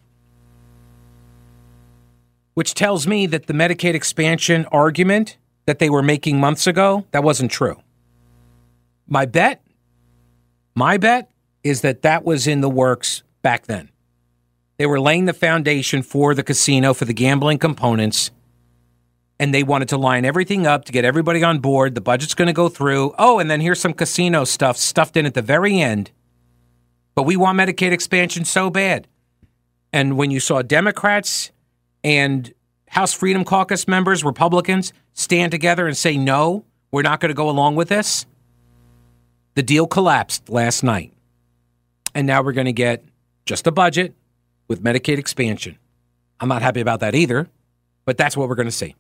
Which 2.53 2.73
tells 2.73 3.07
me 3.07 3.25
that 3.27 3.47
the 3.47 3.53
Medicaid 3.53 3.93
expansion 3.93 4.65
argument 4.71 5.37
that 5.65 5.79
they 5.79 5.89
were 5.89 6.03
making 6.03 6.39
months 6.39 6.67
ago, 6.67 7.05
that 7.11 7.23
wasn't 7.23 7.51
true. 7.51 7.81
My 9.07 9.25
bet, 9.25 9.63
my 10.75 10.97
bet 10.97 11.31
is 11.63 11.81
that 11.81 12.01
that 12.01 12.23
was 12.25 12.47
in 12.47 12.61
the 12.61 12.69
works 12.69 13.23
back 13.41 13.67
then. 13.67 13.89
They 14.77 14.85
were 14.85 14.99
laying 14.99 15.25
the 15.25 15.33
foundation 15.33 16.01
for 16.01 16.33
the 16.33 16.43
casino, 16.43 16.93
for 16.93 17.05
the 17.05 17.13
gambling 17.13 17.59
components, 17.59 18.31
and 19.39 19.53
they 19.53 19.63
wanted 19.63 19.89
to 19.89 19.97
line 19.97 20.25
everything 20.25 20.65
up 20.65 20.85
to 20.85 20.91
get 20.91 21.05
everybody 21.05 21.43
on 21.43 21.59
board. 21.59 21.95
The 21.95 22.01
budget's 22.01 22.35
going 22.35 22.47
to 22.47 22.53
go 22.53 22.69
through. 22.69 23.13
Oh, 23.17 23.39
and 23.39 23.49
then 23.49 23.61
here's 23.61 23.79
some 23.79 23.93
casino 23.93 24.43
stuff 24.43 24.77
stuffed 24.77 25.17
in 25.17 25.25
at 25.25 25.33
the 25.33 25.41
very 25.41 25.79
end. 25.79 26.11
But 27.15 27.23
we 27.23 27.35
want 27.35 27.59
Medicaid 27.59 27.91
expansion 27.91 28.45
so 28.45 28.69
bad. 28.69 29.07
And 29.91 30.17
when 30.17 30.31
you 30.31 30.39
saw 30.39 30.61
Democrats 30.61 31.51
and 32.03 32.53
House 32.87 33.13
Freedom 33.13 33.45
Caucus 33.45 33.87
members, 33.87 34.23
Republicans, 34.23 34.93
stand 35.13 35.51
together 35.51 35.87
and 35.87 35.95
say, 35.95 36.17
no, 36.17 36.65
we're 36.91 37.01
not 37.01 37.19
going 37.19 37.29
to 37.29 37.35
go 37.35 37.49
along 37.49 37.75
with 37.75 37.89
this, 37.89 38.25
the 39.55 39.63
deal 39.63 39.87
collapsed 39.87 40.49
last 40.49 40.83
night. 40.83 41.13
And 42.13 42.27
now 42.27 42.41
we're 42.41 42.51
going 42.51 42.65
to 42.65 42.73
get 42.73 43.05
just 43.45 43.67
a 43.67 43.71
budget 43.71 44.13
with 44.67 44.83
Medicaid 44.83 45.17
expansion. 45.17 45.77
I'm 46.39 46.49
not 46.49 46.61
happy 46.61 46.81
about 46.81 46.99
that 46.99 47.15
either, 47.15 47.47
but 48.05 48.17
that's 48.17 48.35
what 48.35 48.49
we're 48.49 48.55
going 48.55 48.67
to 48.67 48.71
see. 48.71 48.95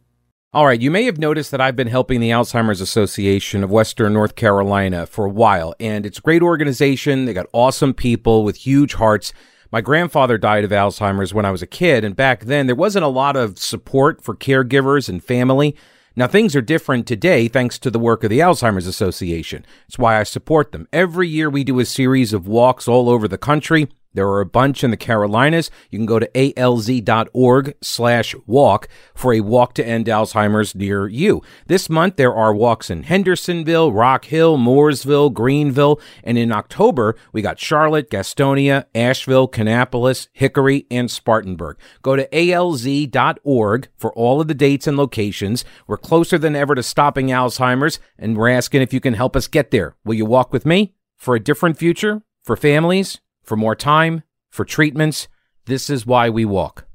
All 0.53 0.65
right, 0.65 0.81
you 0.81 0.91
may 0.91 1.03
have 1.05 1.17
noticed 1.17 1.51
that 1.51 1.61
I've 1.61 1.77
been 1.77 1.87
helping 1.87 2.19
the 2.19 2.31
Alzheimer's 2.31 2.81
Association 2.81 3.63
of 3.63 3.71
Western 3.71 4.11
North 4.11 4.35
Carolina 4.35 5.05
for 5.05 5.25
a 5.25 5.29
while, 5.29 5.73
and 5.79 6.05
it's 6.05 6.17
a 6.17 6.21
great 6.21 6.41
organization. 6.41 7.23
They 7.23 7.33
got 7.33 7.47
awesome 7.53 7.93
people 7.93 8.43
with 8.43 8.57
huge 8.57 8.95
hearts. 8.95 9.31
My 9.71 9.79
grandfather 9.79 10.37
died 10.37 10.65
of 10.65 10.71
Alzheimer's 10.71 11.33
when 11.33 11.45
I 11.45 11.51
was 11.51 11.61
a 11.61 11.67
kid, 11.67 12.03
and 12.03 12.13
back 12.13 12.43
then 12.43 12.67
there 12.67 12.75
wasn't 12.75 13.05
a 13.05 13.07
lot 13.07 13.37
of 13.37 13.57
support 13.57 14.21
for 14.21 14.35
caregivers 14.35 15.07
and 15.07 15.23
family. 15.23 15.77
Now, 16.13 16.27
things 16.27 16.57
are 16.57 16.61
different 16.61 17.07
today 17.07 17.47
thanks 17.47 17.79
to 17.79 17.89
the 17.89 17.97
work 17.97 18.25
of 18.25 18.29
the 18.29 18.39
Alzheimer's 18.39 18.85
Association. 18.85 19.65
It's 19.87 19.97
why 19.97 20.19
I 20.19 20.23
support 20.23 20.73
them. 20.73 20.89
Every 20.91 21.29
year 21.29 21.49
we 21.49 21.63
do 21.63 21.79
a 21.79 21.85
series 21.85 22.33
of 22.33 22.49
walks 22.49 22.89
all 22.89 23.09
over 23.09 23.29
the 23.29 23.37
country. 23.37 23.87
There 24.13 24.27
are 24.27 24.41
a 24.41 24.45
bunch 24.45 24.83
in 24.83 24.91
the 24.91 24.97
Carolinas. 24.97 25.71
You 25.89 25.99
can 25.99 26.05
go 26.05 26.19
to 26.19 26.29
alz.org 26.33 27.75
slash 27.81 28.35
walk 28.45 28.89
for 29.15 29.33
a 29.33 29.41
walk 29.41 29.73
to 29.75 29.85
end 29.85 30.07
Alzheimer's 30.07 30.75
near 30.75 31.07
you. 31.07 31.41
This 31.67 31.89
month, 31.89 32.17
there 32.17 32.33
are 32.33 32.53
walks 32.53 32.89
in 32.89 33.03
Hendersonville, 33.03 33.93
Rock 33.93 34.25
Hill, 34.25 34.57
Mooresville, 34.57 35.33
Greenville, 35.33 35.99
and 36.23 36.37
in 36.37 36.51
October, 36.51 37.15
we 37.31 37.41
got 37.41 37.59
Charlotte, 37.59 38.09
Gastonia, 38.09 38.85
Asheville, 38.93 39.47
Kannapolis, 39.47 40.27
Hickory, 40.33 40.85
and 40.91 41.09
Spartanburg. 41.09 41.77
Go 42.01 42.15
to 42.15 42.27
alz.org 42.27 43.87
for 43.95 44.13
all 44.13 44.41
of 44.41 44.47
the 44.47 44.53
dates 44.53 44.87
and 44.87 44.97
locations. 44.97 45.63
We're 45.87 45.97
closer 45.97 46.37
than 46.37 46.55
ever 46.55 46.75
to 46.75 46.83
stopping 46.83 47.27
Alzheimer's, 47.27 47.99
and 48.17 48.35
we're 48.35 48.49
asking 48.49 48.81
if 48.81 48.93
you 48.93 48.99
can 48.99 49.13
help 49.13 49.35
us 49.35 49.47
get 49.47 49.71
there. 49.71 49.95
Will 50.03 50.15
you 50.15 50.25
walk 50.25 50.51
with 50.51 50.65
me 50.65 50.95
for 51.17 51.35
a 51.35 51.39
different 51.39 51.77
future, 51.77 52.23
for 52.43 52.57
families, 52.57 53.19
for 53.43 53.55
more 53.55 53.75
time, 53.75 54.23
for 54.49 54.65
treatments. 54.65 55.27
This 55.65 55.89
is 55.89 56.05
why 56.05 56.29
we 56.29 56.45
walk. 56.45 56.85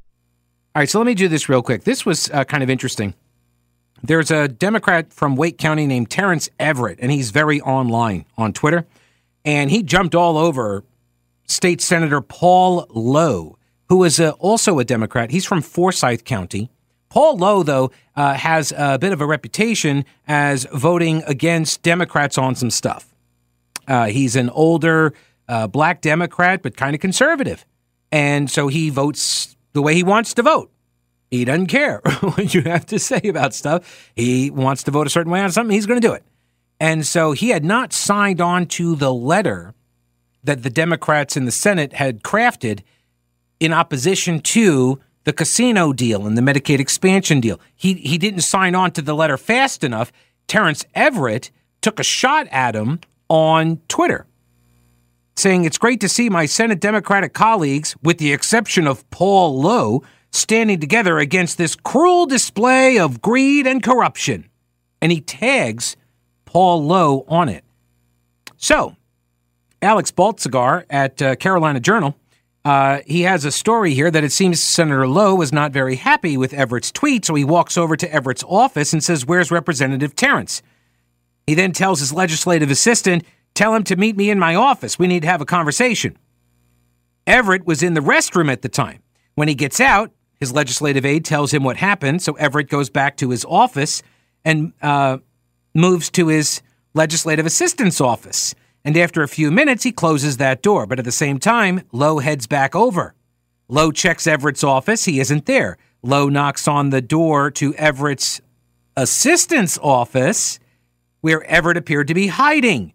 All 0.74 0.80
right, 0.80 0.88
so 0.88 0.98
let 0.98 1.06
me 1.06 1.14
do 1.14 1.28
this 1.28 1.48
real 1.48 1.62
quick. 1.62 1.84
This 1.84 2.04
was 2.04 2.30
uh, 2.30 2.44
kind 2.44 2.62
of 2.62 2.68
interesting. 2.68 3.14
There's 4.02 4.30
a 4.30 4.46
Democrat 4.46 5.12
from 5.12 5.36
Wake 5.36 5.56
County 5.56 5.86
named 5.86 6.10
Terence 6.10 6.50
Everitt, 6.60 6.96
and 7.00 7.10
he's 7.10 7.30
very 7.30 7.60
online 7.62 8.26
on 8.36 8.52
Twitter. 8.52 8.86
And 9.44 9.70
he 9.70 9.82
jumped 9.82 10.14
all 10.14 10.36
over 10.36 10.84
State 11.46 11.80
Senator 11.80 12.20
Paul 12.20 12.86
Lowe, 12.90 13.56
who 13.88 14.04
is 14.04 14.18
a, 14.20 14.32
also 14.32 14.78
a 14.78 14.84
Democrat. 14.84 15.30
He's 15.30 15.46
from 15.46 15.62
Forsyth 15.62 16.24
County. 16.24 16.70
Paul 17.08 17.38
Lowe, 17.38 17.62
though, 17.62 17.90
uh, 18.14 18.34
has 18.34 18.72
a 18.76 18.98
bit 18.98 19.12
of 19.12 19.20
a 19.20 19.26
reputation 19.26 20.04
as 20.26 20.66
voting 20.74 21.22
against 21.26 21.82
Democrats 21.82 22.36
on 22.36 22.54
some 22.54 22.70
stuff. 22.70 23.14
Uh, 23.88 24.06
he's 24.06 24.36
an 24.36 24.50
older 24.50 25.14
uh, 25.48 25.66
black 25.66 26.00
Democrat, 26.00 26.62
but 26.62 26.76
kind 26.76 26.94
of 26.94 27.00
conservative. 27.00 27.64
And 28.12 28.50
so 28.50 28.68
he 28.68 28.90
votes 28.90 29.56
the 29.72 29.82
way 29.82 29.94
he 29.94 30.02
wants 30.02 30.34
to 30.34 30.42
vote. 30.42 30.70
He 31.30 31.44
doesn't 31.44 31.66
care 31.66 32.00
what 32.20 32.54
you 32.54 32.62
have 32.62 32.86
to 32.86 32.98
say 32.98 33.20
about 33.24 33.54
stuff. 33.54 34.10
He 34.14 34.50
wants 34.50 34.82
to 34.84 34.90
vote 34.90 35.06
a 35.06 35.10
certain 35.10 35.32
way 35.32 35.40
on 35.40 35.50
something, 35.50 35.74
he's 35.74 35.86
going 35.86 36.00
to 36.00 36.06
do 36.06 36.14
it. 36.14 36.24
And 36.78 37.06
so 37.06 37.32
he 37.32 37.50
had 37.50 37.64
not 37.64 37.92
signed 37.92 38.40
on 38.40 38.66
to 38.66 38.94
the 38.96 39.12
letter 39.12 39.74
that 40.44 40.62
the 40.62 40.70
Democrats 40.70 41.36
in 41.36 41.44
the 41.44 41.50
Senate 41.50 41.94
had 41.94 42.22
crafted 42.22 42.80
in 43.58 43.72
opposition 43.72 44.40
to 44.40 45.00
the 45.24 45.32
casino 45.32 45.92
deal 45.92 46.26
and 46.26 46.38
the 46.38 46.42
Medicaid 46.42 46.78
expansion 46.78 47.40
deal. 47.40 47.58
He, 47.74 47.94
he 47.94 48.18
didn't 48.18 48.42
sign 48.42 48.74
on 48.74 48.92
to 48.92 49.02
the 49.02 49.14
letter 49.14 49.36
fast 49.36 49.82
enough. 49.82 50.12
Terence 50.46 50.84
Everitt 50.94 51.50
took 51.80 51.98
a 51.98 52.04
shot 52.04 52.46
at 52.48 52.76
him 52.76 53.00
on 53.28 53.80
Twitter 53.88 54.26
saying 55.36 55.64
it's 55.64 55.78
great 55.78 56.00
to 56.00 56.08
see 56.08 56.28
my 56.28 56.46
Senate 56.46 56.80
Democratic 56.80 57.34
colleagues, 57.34 57.94
with 58.02 58.18
the 58.18 58.32
exception 58.32 58.86
of 58.86 59.08
Paul 59.10 59.60
Lowe, 59.60 60.02
standing 60.32 60.80
together 60.80 61.18
against 61.18 61.58
this 61.58 61.76
cruel 61.76 62.26
display 62.26 62.98
of 62.98 63.20
greed 63.20 63.66
and 63.66 63.82
corruption. 63.82 64.48
And 65.00 65.12
he 65.12 65.20
tags 65.20 65.96
Paul 66.44 66.84
Lowe 66.84 67.24
on 67.28 67.48
it. 67.48 67.64
So, 68.56 68.96
Alex 69.82 70.10
Baltzegar 70.10 70.84
at 70.88 71.20
uh, 71.20 71.36
Carolina 71.36 71.80
Journal, 71.80 72.16
uh, 72.64 73.00
he 73.06 73.22
has 73.22 73.44
a 73.44 73.52
story 73.52 73.94
here 73.94 74.10
that 74.10 74.24
it 74.24 74.32
seems 74.32 74.60
Senator 74.60 75.06
Lowe 75.06 75.34
was 75.34 75.52
not 75.52 75.70
very 75.70 75.96
happy 75.96 76.36
with 76.36 76.52
Everitt's 76.52 76.90
tweet, 76.90 77.24
so 77.24 77.34
he 77.34 77.44
walks 77.44 77.78
over 77.78 77.94
to 77.96 78.08
Everitt's 78.08 78.42
office 78.48 78.92
and 78.92 79.04
says, 79.04 79.24
Where's 79.24 79.50
Representative 79.50 80.16
Terence? 80.16 80.62
He 81.46 81.54
then 81.54 81.70
tells 81.70 82.00
his 82.00 82.12
legislative 82.12 82.70
assistant 82.70 83.24
Tell 83.56 83.74
him 83.74 83.84
to 83.84 83.96
meet 83.96 84.18
me 84.18 84.28
in 84.28 84.38
my 84.38 84.54
office. 84.54 84.98
We 84.98 85.06
need 85.06 85.22
to 85.22 85.28
have 85.28 85.40
a 85.40 85.46
conversation. 85.46 86.18
Everitt 87.26 87.64
was 87.64 87.82
in 87.82 87.94
the 87.94 88.02
restroom 88.02 88.52
at 88.52 88.60
the 88.60 88.68
time. 88.68 89.02
When 89.34 89.48
he 89.48 89.54
gets 89.54 89.80
out, 89.80 90.12
his 90.38 90.52
legislative 90.52 91.06
aide 91.06 91.24
tells 91.24 91.54
him 91.54 91.64
what 91.64 91.78
happened. 91.78 92.20
So 92.20 92.34
Everitt 92.34 92.68
goes 92.68 92.90
back 92.90 93.16
to 93.16 93.30
his 93.30 93.46
office 93.46 94.02
and 94.44 94.74
uh, 94.82 95.18
moves 95.74 96.10
to 96.10 96.28
his 96.28 96.60
legislative 96.92 97.46
assistant's 97.46 97.98
office. 97.98 98.54
And 98.84 98.94
after 98.94 99.22
a 99.22 99.28
few 99.28 99.50
minutes, 99.50 99.84
he 99.84 99.90
closes 99.90 100.36
that 100.36 100.60
door. 100.60 100.86
But 100.86 100.98
at 100.98 101.06
the 101.06 101.10
same 101.10 101.38
time, 101.38 101.80
Lowe 101.92 102.18
heads 102.18 102.46
back 102.46 102.76
over. 102.76 103.14
Lowe 103.68 103.90
checks 103.90 104.26
Everitt's 104.26 104.62
office. 104.62 105.06
He 105.06 105.18
isn't 105.18 105.46
there. 105.46 105.78
Lowe 106.02 106.28
knocks 106.28 106.68
on 106.68 106.90
the 106.90 107.00
door 107.00 107.50
to 107.52 107.72
Everitt's 107.72 108.42
assistant's 108.98 109.78
office, 109.82 110.60
where 111.22 111.40
Everitt 111.40 111.78
appeared 111.78 112.08
to 112.08 112.14
be 112.14 112.26
hiding. 112.26 112.92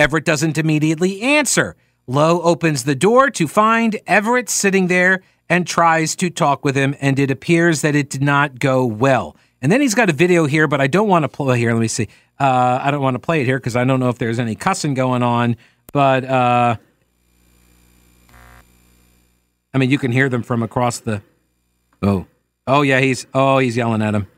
Everitt 0.00 0.24
doesn't 0.24 0.56
immediately 0.56 1.20
answer. 1.20 1.76
Lowe 2.06 2.40
opens 2.40 2.84
the 2.84 2.94
door 2.94 3.28
to 3.32 3.46
find 3.46 3.98
Everitt 4.08 4.48
sitting 4.48 4.86
there 4.86 5.22
and 5.50 5.66
tries 5.66 6.16
to 6.16 6.30
talk 6.30 6.64
with 6.64 6.74
him, 6.74 6.96
and 7.02 7.18
it 7.18 7.30
appears 7.30 7.82
that 7.82 7.94
it 7.94 8.08
did 8.08 8.22
not 8.22 8.58
go 8.58 8.86
well. 8.86 9.36
And 9.60 9.70
then 9.70 9.82
he's 9.82 9.94
got 9.94 10.08
a 10.08 10.14
video 10.14 10.46
here, 10.46 10.66
but 10.66 10.80
I 10.80 10.86
don't 10.86 11.06
want 11.06 11.24
to 11.24 11.28
play 11.28 11.58
here. 11.58 11.74
Let 11.74 11.80
me 11.80 11.88
see. 11.88 12.08
Uh, 12.38 12.80
I 12.82 12.90
don't 12.90 13.02
want 13.02 13.14
to 13.14 13.18
play 13.18 13.42
it 13.42 13.44
here 13.44 13.58
because 13.58 13.76
I 13.76 13.84
don't 13.84 14.00
know 14.00 14.08
if 14.08 14.16
there's 14.16 14.38
any 14.38 14.54
cussing 14.54 14.94
going 14.94 15.22
on. 15.22 15.56
But 15.92 16.24
uh, 16.24 16.76
I 19.74 19.78
mean, 19.78 19.90
you 19.90 19.98
can 19.98 20.12
hear 20.12 20.30
them 20.30 20.42
from 20.42 20.62
across 20.62 21.00
the. 21.00 21.20
Oh, 22.02 22.24
oh 22.66 22.80
yeah, 22.80 23.00
he's 23.00 23.26
oh 23.34 23.58
he's 23.58 23.76
yelling 23.76 24.00
at 24.00 24.14
him. 24.14 24.28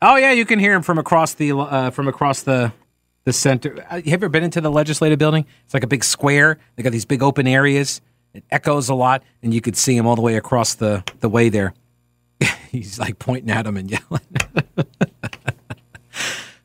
Oh 0.00 0.14
yeah, 0.14 0.30
you 0.30 0.44
can 0.44 0.60
hear 0.60 0.74
him 0.74 0.82
from 0.82 0.98
across 0.98 1.34
the 1.34 1.50
uh, 1.52 1.90
from 1.90 2.06
across 2.06 2.42
the 2.42 2.72
the 3.24 3.32
center. 3.32 3.84
Uh, 3.88 3.96
have 3.96 4.06
you 4.06 4.12
ever 4.12 4.28
been 4.28 4.44
into 4.44 4.60
the 4.60 4.70
legislative 4.70 5.18
building? 5.18 5.46
It's 5.64 5.74
like 5.74 5.82
a 5.82 5.88
big 5.88 6.04
square. 6.04 6.58
They 6.76 6.82
got 6.82 6.92
these 6.92 7.04
big 7.04 7.22
open 7.22 7.46
areas. 7.46 8.00
It 8.32 8.44
echoes 8.50 8.88
a 8.88 8.94
lot, 8.94 9.22
and 9.42 9.54
you 9.54 9.60
could 9.60 9.76
see 9.76 9.96
him 9.96 10.06
all 10.06 10.16
the 10.16 10.22
way 10.22 10.36
across 10.36 10.74
the, 10.74 11.04
the 11.20 11.28
way 11.28 11.48
there. 11.48 11.74
He's 12.70 12.98
like 12.98 13.18
pointing 13.18 13.50
at 13.50 13.66
him 13.66 13.76
and 13.76 13.90
yelling. 13.90 14.20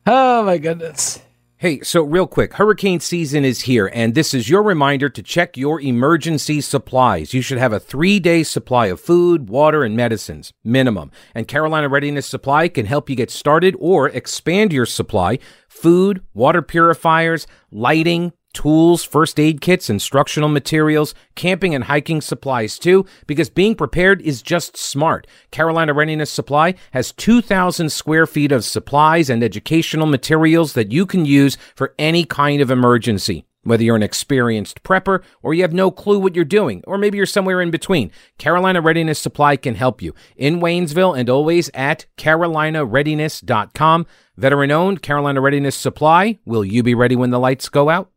oh 0.06 0.42
my 0.44 0.58
goodness. 0.58 1.20
Hey, 1.60 1.82
so 1.82 2.02
real 2.02 2.26
quick, 2.26 2.54
hurricane 2.54 3.00
season 3.00 3.44
is 3.44 3.60
here, 3.60 3.90
and 3.92 4.14
this 4.14 4.32
is 4.32 4.48
your 4.48 4.62
reminder 4.62 5.10
to 5.10 5.22
check 5.22 5.58
your 5.58 5.78
emergency 5.78 6.62
supplies. 6.62 7.34
You 7.34 7.42
should 7.42 7.58
have 7.58 7.74
a 7.74 7.78
three 7.78 8.18
day 8.18 8.44
supply 8.44 8.86
of 8.86 8.98
food, 8.98 9.50
water, 9.50 9.84
and 9.84 9.94
medicines, 9.94 10.54
minimum. 10.64 11.10
And 11.34 11.46
Carolina 11.46 11.90
Readiness 11.90 12.26
Supply 12.26 12.68
can 12.68 12.86
help 12.86 13.10
you 13.10 13.14
get 13.14 13.30
started 13.30 13.76
or 13.78 14.08
expand 14.08 14.72
your 14.72 14.86
supply. 14.86 15.38
Food, 15.68 16.24
water 16.32 16.62
purifiers, 16.62 17.46
lighting, 17.70 18.32
tools, 18.52 19.04
first 19.04 19.38
aid 19.38 19.60
kits, 19.60 19.90
instructional 19.90 20.48
materials, 20.48 21.14
camping 21.34 21.74
and 21.74 21.84
hiking 21.84 22.20
supplies 22.20 22.78
too, 22.78 23.06
because 23.26 23.50
being 23.50 23.74
prepared 23.74 24.20
is 24.22 24.42
just 24.42 24.76
smart. 24.76 25.26
Carolina 25.50 25.94
Readiness 25.94 26.30
Supply 26.30 26.74
has 26.92 27.12
2,000 27.12 27.90
square 27.90 28.26
feet 28.26 28.52
of 28.52 28.64
supplies 28.64 29.30
and 29.30 29.42
educational 29.42 30.06
materials 30.06 30.72
that 30.74 30.92
you 30.92 31.06
can 31.06 31.24
use 31.24 31.56
for 31.74 31.94
any 31.98 32.24
kind 32.24 32.60
of 32.60 32.70
emergency. 32.70 33.44
Whether 33.62 33.84
you're 33.84 33.96
an 33.96 34.02
experienced 34.02 34.82
prepper 34.82 35.22
or 35.42 35.52
you 35.52 35.60
have 35.62 35.74
no 35.74 35.90
clue 35.90 36.18
what 36.18 36.34
you're 36.34 36.46
doing, 36.46 36.82
or 36.86 36.96
maybe 36.96 37.18
you're 37.18 37.26
somewhere 37.26 37.60
in 37.60 37.70
between, 37.70 38.10
Carolina 38.38 38.80
Readiness 38.80 39.18
Supply 39.18 39.56
can 39.56 39.74
help 39.74 40.00
you 40.00 40.14
in 40.34 40.60
Waynesville 40.60 41.18
and 41.18 41.28
always 41.28 41.70
at 41.74 42.06
carolinareadiness.com. 42.16 44.06
Veteran 44.38 44.70
owned 44.70 45.02
Carolina 45.02 45.42
Readiness 45.42 45.76
Supply. 45.76 46.38
Will 46.46 46.64
you 46.64 46.82
be 46.82 46.94
ready 46.94 47.16
when 47.16 47.28
the 47.30 47.38
lights 47.38 47.68
go 47.68 47.90
out? 47.90 48.10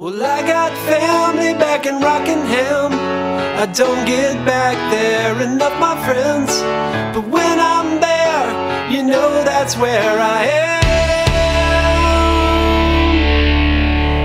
Well, 0.00 0.22
I 0.22 0.42
got 0.42 0.70
family 0.86 1.54
back 1.54 1.84
in 1.84 1.98
Rockingham. 2.00 2.92
I 3.58 3.66
don't 3.66 4.06
get 4.06 4.46
back 4.46 4.76
there 4.92 5.42
enough, 5.42 5.76
my 5.80 5.96
friends. 6.06 6.60
But 7.12 7.26
when 7.26 7.58
I'm 7.58 7.98
there, 7.98 8.92
you 8.92 9.02
know 9.02 9.42
that's 9.42 9.76
where 9.76 10.20
I 10.20 10.44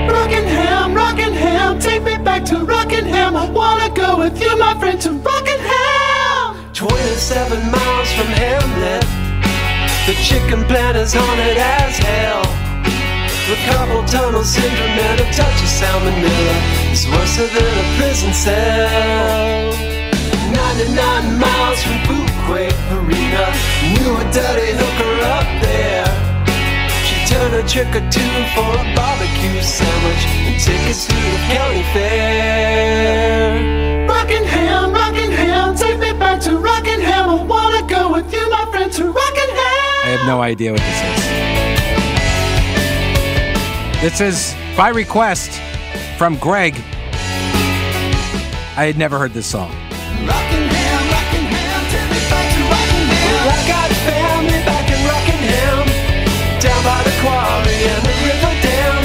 am. 0.05 0.09
Rockingham, 0.13 0.93
Rockingham, 0.93 1.79
take 1.79 2.03
me 2.03 2.17
back 2.19 2.45
to 2.51 2.59
Rockingham. 2.59 3.35
I 3.35 3.49
wanna 3.49 3.89
go 3.95 4.19
with 4.19 4.39
you, 4.39 4.55
my 4.55 4.77
friend, 4.77 5.01
to 5.01 5.13
Rockingham. 5.13 6.71
27 6.73 7.71
miles 7.71 8.13
from 8.13 8.27
Hamlet. 8.27 9.03
The 10.05 10.13
chicken 10.21 10.65
plant 10.65 10.97
is 10.97 11.15
haunted 11.15 11.57
as 11.57 11.97
hell. 11.97 12.62
Carpal 13.43 14.07
tunnel 14.09 14.41
syndrome 14.41 14.87
and 14.87 15.19
a 15.19 15.25
touch 15.33 15.59
of 15.59 15.67
salmonella. 15.67 16.57
It's 16.93 17.05
worse 17.05 17.35
than 17.35 17.51
a 17.51 17.85
prison 17.99 18.33
cell. 18.33 19.73
99 20.55 21.39
miles 21.39 21.83
from 21.83 21.99
Fuquay 22.07 22.71
Arena. 22.95 23.51
Knew 23.91 24.15
a 24.15 24.23
dirty 24.31 24.71
hooker 24.79 25.15
up 25.27 25.47
there. 25.61 26.07
She 27.03 27.15
turned 27.27 27.55
a 27.55 27.67
trick 27.67 27.91
or 27.93 28.07
two 28.09 28.33
for 28.55 28.71
a 28.79 28.83
barbecue 28.95 29.61
sandwich 29.61 30.23
and 30.47 30.57
tickets 30.57 31.05
to 31.07 31.13
the 31.13 31.39
county 31.51 31.83
fair. 31.91 33.59
Rockingham, 34.07 34.93
Rockingham, 34.93 35.75
take 35.75 35.99
me 35.99 36.13
back 36.13 36.39
to 36.43 36.57
Rockingham. 36.57 37.29
I 37.29 37.43
wanna 37.43 37.85
go 37.87 38.09
with 38.13 38.31
you, 38.31 38.49
my 38.49 38.65
friend, 38.71 38.89
to 38.93 39.03
Rockingham. 39.11 40.05
I 40.05 40.15
have 40.15 40.25
no 40.25 40.41
idea 40.41 40.71
what 40.71 40.79
this 40.79 41.27
is. 41.27 41.32
This 44.03 44.19
is 44.19 44.51
by 44.75 44.89
request 44.89 45.63
from 46.19 46.35
Greg. 46.35 46.75
I 48.75 48.83
had 48.83 48.99
never 48.99 49.15
heard 49.17 49.31
this 49.31 49.47
song. 49.47 49.71
Rockingham, 50.27 51.03
Rockingham, 51.07 51.81
take 51.87 52.11
me 52.11 52.19
back 52.27 52.51
to 52.51 52.67
Rockingham. 52.67 53.47
I 53.47 53.63
got 53.63 53.87
family 54.03 54.59
back 54.67 54.91
in 54.91 54.99
Rockingham, 55.07 55.87
down 56.59 56.81
by 56.83 56.99
the 57.07 57.15
quarry 57.23 57.79
and 57.79 58.03
the 58.03 58.11
river 58.27 58.51
dam. 58.59 58.99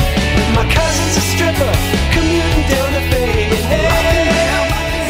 My 0.59 0.67
cousin's 0.67 1.15
a 1.15 1.23
stripper, 1.31 1.75
commuting 2.11 2.67
down 2.67 2.91
to 2.99 3.03
Fayette. 3.07 3.55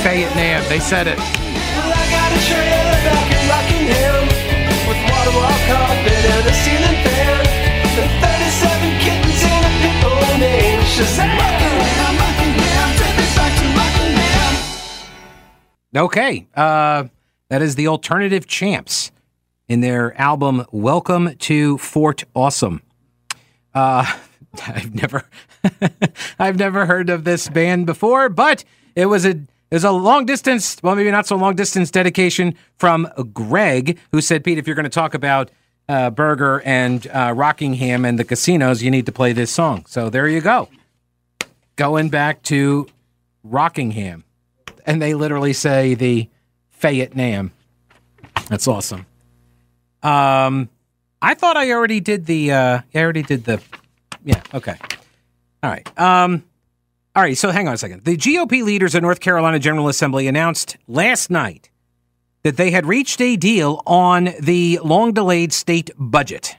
Fayette 0.05 0.37
Nam, 0.37 0.69
they 0.69 0.85
said 0.85 1.09
it. 1.09 1.17
Well, 1.17 1.89
I 1.89 2.05
got 2.13 2.29
a 2.29 2.41
trailer 2.45 3.01
back 3.09 3.25
in 3.25 3.41
Rockingham, 3.49 4.37
with 4.85 5.01
water 5.09 5.33
wall 5.33 5.57
carpet 5.65 6.13
and 6.29 6.45
a 6.45 6.53
ceiling 6.61 7.01
fan, 7.09 7.41
and 8.05 8.13
37 8.21 8.88
Okay, 15.97 16.47
uh, 16.55 17.05
that 17.49 17.63
is 17.63 17.75
the 17.75 17.89
Alternative 17.89 18.47
Champs 18.47 19.11
in 19.69 19.81
their 19.81 20.19
album 20.21 20.65
"Welcome 20.71 21.37
to 21.37 21.79
Fort 21.79 22.25
Awesome." 22.35 22.83
Uh, 23.75 24.05
I've 24.67 24.95
never, 24.95 25.25
I've 26.39 26.59
never 26.59 26.87
heard 26.87 27.11
of 27.11 27.25
this 27.25 27.49
band 27.49 27.87
before, 27.87 28.29
but 28.29 28.65
it 28.95 29.07
was 29.07 29.25
a 29.25 29.31
it 29.31 29.75
was 29.75 29.85
a 29.85 29.91
long 29.93 30.25
distance, 30.27 30.77
well, 30.83 30.95
maybe 30.95 31.11
not 31.11 31.27
so 31.27 31.37
long 31.37 31.55
distance 31.55 31.91
dedication 31.91 32.55
from 32.77 33.09
Greg, 33.33 33.99
who 34.13 34.21
said, 34.21 34.45
"Pete, 34.45 34.59
if 34.59 34.67
you're 34.67 34.77
going 34.77 34.85
to 34.85 34.91
talk 34.91 35.15
about 35.15 35.51
uh, 35.89 36.11
Berger 36.11 36.63
and 36.65 37.07
uh, 37.09 37.33
Rockingham 37.37 38.05
and 38.05 38.19
the 38.19 38.25
casinos, 38.25 38.83
you 38.83 38.91
need 38.91 39.07
to 39.07 39.13
play 39.13 39.33
this 39.33 39.51
song." 39.51 39.85
So 39.87 40.11
there 40.11 40.29
you 40.29 40.41
go, 40.41 40.69
going 41.77 42.09
back 42.09 42.43
to 42.45 42.87
Rockingham 43.43 44.25
and 44.89 45.03
they 45.03 45.13
literally 45.13 45.53
say 45.53 45.95
the 45.95 46.29
Fayette 46.71 47.15
Nam. 47.15 47.53
That's 48.49 48.67
awesome. 48.67 49.05
Um, 50.03 50.71
I 51.21 51.35
thought 51.35 51.59
I 51.59 51.73
already 51.73 52.01
did 52.01 52.25
the. 52.25 52.53
Uh, 52.53 52.81
I 52.95 52.99
already 52.99 53.23
did 53.23 53.45
the. 53.45 53.61
Yeah. 54.25 54.43
Okay. 54.55 54.77
All 55.63 55.71
right. 55.71 56.01
Um, 56.01 56.43
all 57.15 57.23
right. 57.23 57.37
So 57.37 57.51
hang 57.51 57.69
on 57.69 57.75
a 57.75 57.79
second. 57.79 58.05
The 58.05 58.17
GOP 58.17 58.65
leaders 58.65 58.95
of 58.95 59.03
North 59.03 59.21
Carolina 59.21 59.59
General 59.59 59.89
Assembly 59.89 60.27
announced 60.27 60.79
last 60.87 61.31
night 61.31 61.69
that 62.43 62.57
they 62.57 62.71
had 62.71 62.87
reached 62.87 63.21
a 63.21 63.37
deal 63.37 63.83
on 63.87 64.31
the 64.41 64.79
long-delayed 64.83 65.53
state 65.53 65.91
budget, 65.97 66.57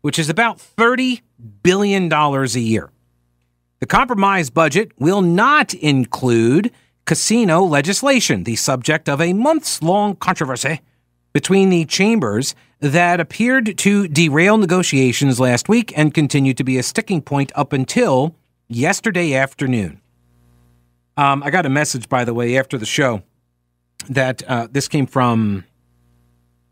which 0.00 0.18
is 0.18 0.28
about 0.28 0.60
thirty 0.60 1.22
billion 1.62 2.08
dollars 2.08 2.56
a 2.56 2.60
year. 2.60 2.90
The 3.80 3.86
compromise 3.86 4.50
budget 4.50 4.92
will 4.98 5.20
not 5.20 5.74
include 5.74 6.70
casino 7.04 7.62
legislation, 7.62 8.44
the 8.44 8.56
subject 8.56 9.08
of 9.08 9.20
a 9.20 9.32
months 9.32 9.82
long 9.82 10.16
controversy 10.16 10.80
between 11.32 11.68
the 11.68 11.84
chambers 11.84 12.54
that 12.80 13.20
appeared 13.20 13.76
to 13.78 14.08
derail 14.08 14.56
negotiations 14.56 15.38
last 15.38 15.68
week 15.68 15.92
and 15.96 16.14
continued 16.14 16.56
to 16.56 16.64
be 16.64 16.78
a 16.78 16.82
sticking 16.82 17.20
point 17.20 17.52
up 17.54 17.72
until 17.72 18.34
yesterday 18.68 19.34
afternoon. 19.34 20.00
Um, 21.16 21.42
I 21.42 21.50
got 21.50 21.66
a 21.66 21.70
message, 21.70 22.08
by 22.08 22.24
the 22.24 22.34
way, 22.34 22.56
after 22.58 22.78
the 22.78 22.86
show 22.86 23.22
that 24.08 24.42
uh, 24.48 24.68
this 24.70 24.88
came 24.88 25.06
from 25.06 25.64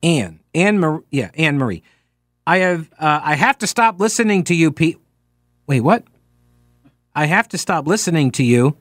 Anne. 0.03 0.40
Anne 0.55 0.79
Marie. 0.79 1.03
Yeah, 1.11 1.31
Anne 1.35 1.59
Marie. 1.59 1.83
I 2.47 2.59
have 2.59 2.90
uh, 2.99 3.20
I 3.23 3.35
have 3.35 3.59
to 3.59 3.66
stop 3.66 3.99
listening 4.01 4.44
to 4.44 4.55
you, 4.55 4.70
Pete. 4.70 4.99
Wait, 5.66 5.81
what? 5.81 6.05
I 7.14 7.27
have 7.27 7.49
to 7.49 7.59
stop 7.59 7.87
listening 7.87 8.31
to 8.33 8.44
you. 8.44 8.77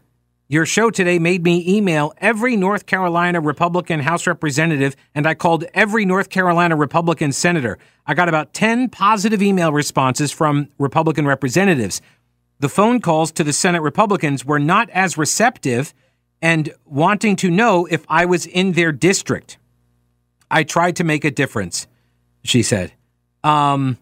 Your 0.50 0.66
show 0.66 0.92
today 0.92 1.20
made 1.20 1.44
me 1.44 1.64
email 1.68 2.14
every 2.18 2.58
North 2.58 2.86
Carolina 2.86 3.40
Republican 3.40 4.02
House 4.02 4.28
representative, 4.28 4.96
and 5.16 5.26
I 5.26 5.34
called 5.34 5.64
every 5.74 6.06
North 6.06 6.30
Carolina 6.30 6.76
Republican 6.76 7.32
senator. 7.32 7.80
I 8.06 8.14
got 8.14 8.28
about 8.28 8.54
10 8.54 8.90
positive 8.90 9.42
email 9.42 9.72
responses 9.72 10.32
from 10.32 10.68
Republican 10.78 11.26
representatives. 11.26 12.02
The 12.60 12.70
phone 12.70 13.00
calls 13.00 13.32
to 13.34 13.44
the 13.44 13.54
Senate 13.54 13.82
Republicans 13.82 14.46
were 14.46 14.60
not 14.60 14.90
as 14.90 15.18
receptive 15.18 15.94
and 16.44 16.74
wanting 16.84 17.38
to 17.38 17.50
know 17.50 17.86
if 17.86 18.06
I 18.10 18.26
was 18.26 18.46
in 18.46 18.74
their 18.74 18.92
district. 18.92 19.58
I 20.52 20.64
tried 20.64 20.98
to 20.98 21.06
make 21.06 21.24
a 21.24 21.32
difference, 21.32 21.88
she 22.44 22.64
said. 22.64 22.92
Um, 23.46 23.98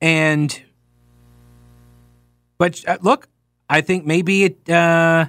and, 0.00 0.60
but 2.56 2.82
uh, 2.88 2.96
look, 3.02 3.28
I 3.68 3.82
think 3.82 4.06
maybe 4.06 4.44
it, 4.44 4.70
uh, 4.70 5.26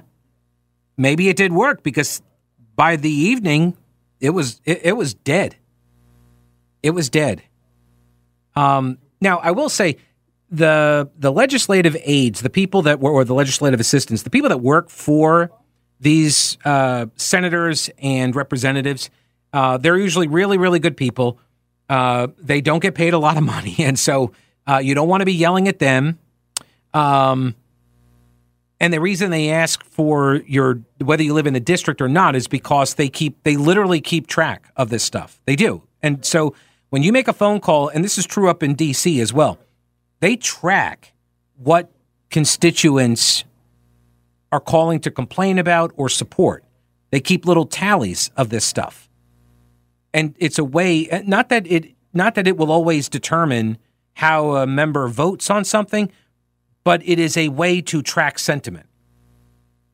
maybe 0.96 1.28
it 1.28 1.36
did 1.36 1.52
work 1.52 1.82
because 1.82 2.22
by 2.76 2.96
the 2.96 3.10
evening, 3.10 3.76
it 4.20 4.30
was 4.30 4.62
it, 4.64 4.80
it 4.82 4.92
was 4.96 5.12
dead. 5.12 5.56
It 6.82 6.90
was 6.90 7.10
dead. 7.10 7.42
Um, 8.56 8.96
now 9.20 9.36
I 9.38 9.50
will 9.50 9.68
say 9.68 9.98
the 10.50 11.10
the 11.18 11.30
legislative 11.30 11.94
aides, 12.04 12.40
the 12.40 12.48
people 12.48 12.80
that 12.82 13.00
were 13.00 13.10
or 13.10 13.24
the 13.24 13.34
legislative 13.34 13.80
assistants, 13.80 14.22
the 14.22 14.30
people 14.30 14.48
that 14.48 14.58
work 14.62 14.88
for 14.88 15.50
these 16.00 16.58
uh, 16.64 17.06
senators 17.16 17.90
and 17.98 18.34
representatives, 18.34 19.10
uh, 19.52 19.76
they're 19.78 19.98
usually 19.98 20.28
really 20.28 20.58
really 20.58 20.78
good 20.78 20.96
people. 20.96 21.38
Uh, 21.88 22.28
they 22.38 22.60
don't 22.60 22.80
get 22.80 22.94
paid 22.94 23.14
a 23.14 23.18
lot 23.18 23.36
of 23.36 23.42
money, 23.42 23.76
and 23.80 23.98
so 23.98 24.32
uh, 24.66 24.78
you 24.78 24.94
don't 24.94 25.08
want 25.08 25.20
to 25.20 25.26
be 25.26 25.34
yelling 25.34 25.68
at 25.68 25.78
them. 25.78 26.18
Um, 26.92 27.54
and 28.80 28.94
the 28.94 29.00
reason 29.00 29.30
they 29.30 29.50
ask 29.50 29.84
for 29.84 30.36
your 30.46 30.80
whether 30.98 31.22
you 31.22 31.34
live 31.34 31.46
in 31.46 31.52
the 31.52 31.60
district 31.60 32.00
or 32.00 32.08
not 32.08 32.34
is 32.34 32.48
because 32.48 32.94
they 32.94 33.08
keep 33.08 33.42
they 33.42 33.56
literally 33.56 34.00
keep 34.00 34.26
track 34.26 34.72
of 34.76 34.88
this 34.88 35.04
stuff. 35.04 35.40
They 35.44 35.54
do. 35.54 35.82
And 36.02 36.24
so 36.24 36.54
when 36.88 37.02
you 37.02 37.12
make 37.12 37.28
a 37.28 37.32
phone 37.34 37.60
call, 37.60 37.88
and 37.88 38.02
this 38.02 38.16
is 38.16 38.26
true 38.26 38.48
up 38.48 38.62
in 38.62 38.74
DC 38.74 39.20
as 39.20 39.32
well, 39.32 39.58
they 40.20 40.36
track 40.36 41.12
what 41.56 41.90
constituents 42.30 43.44
are 44.52 44.60
calling 44.60 45.00
to 45.00 45.10
complain 45.10 45.58
about 45.58 45.92
or 45.96 46.08
support. 46.08 46.64
They 47.10 47.20
keep 47.20 47.44
little 47.44 47.66
tallies 47.66 48.30
of 48.36 48.48
this 48.50 48.64
stuff. 48.64 49.08
And 50.12 50.34
it's 50.38 50.58
a 50.58 50.64
way 50.64 51.08
uh, 51.10 51.22
not 51.24 51.48
that 51.50 51.66
it 51.66 51.94
not 52.12 52.34
that 52.34 52.46
it 52.46 52.56
will 52.56 52.72
always 52.72 53.08
determine 53.08 53.78
how 54.14 54.56
a 54.56 54.66
member 54.66 55.06
votes 55.08 55.48
on 55.50 55.64
something, 55.64 56.10
but 56.82 57.00
it 57.04 57.18
is 57.18 57.36
a 57.36 57.48
way 57.48 57.80
to 57.80 58.02
track 58.02 58.38
sentiment 58.38 58.86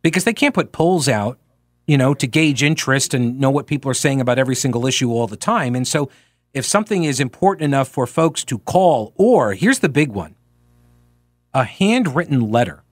because 0.02 0.24
they 0.24 0.32
can't 0.32 0.54
put 0.54 0.72
polls 0.72 1.08
out, 1.08 1.38
you 1.86 1.98
know, 1.98 2.14
to 2.14 2.26
gauge 2.26 2.62
interest 2.62 3.12
and 3.12 3.38
know 3.38 3.50
what 3.50 3.66
people 3.66 3.90
are 3.90 3.94
saying 3.94 4.20
about 4.20 4.38
every 4.38 4.54
single 4.54 4.86
issue 4.86 5.10
all 5.10 5.26
the 5.26 5.36
time. 5.36 5.74
And 5.74 5.86
so, 5.86 6.10
if 6.54 6.64
something 6.64 7.04
is 7.04 7.20
important 7.20 7.64
enough 7.64 7.88
for 7.88 8.06
folks 8.06 8.42
to 8.44 8.58
call, 8.60 9.12
or 9.16 9.52
here's 9.52 9.80
the 9.80 9.90
big 9.90 10.12
one 10.12 10.34
a 11.52 11.64
handwritten 11.64 12.50
letter 12.50 12.82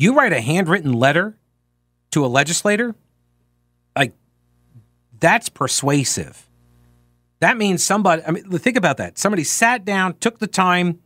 You 0.00 0.14
write 0.14 0.32
a 0.32 0.40
handwritten 0.40 0.94
letter 0.94 1.36
to 2.12 2.24
a 2.24 2.28
legislator, 2.28 2.94
like 3.94 4.14
that's 5.18 5.50
persuasive. 5.50 6.48
That 7.40 7.58
means 7.58 7.84
somebody, 7.84 8.22
I 8.26 8.30
mean, 8.30 8.44
think 8.44 8.78
about 8.78 8.96
that. 8.96 9.18
Somebody 9.18 9.44
sat 9.44 9.84
down, 9.84 10.14
took 10.14 10.38
the 10.38 10.46
time 10.46 11.00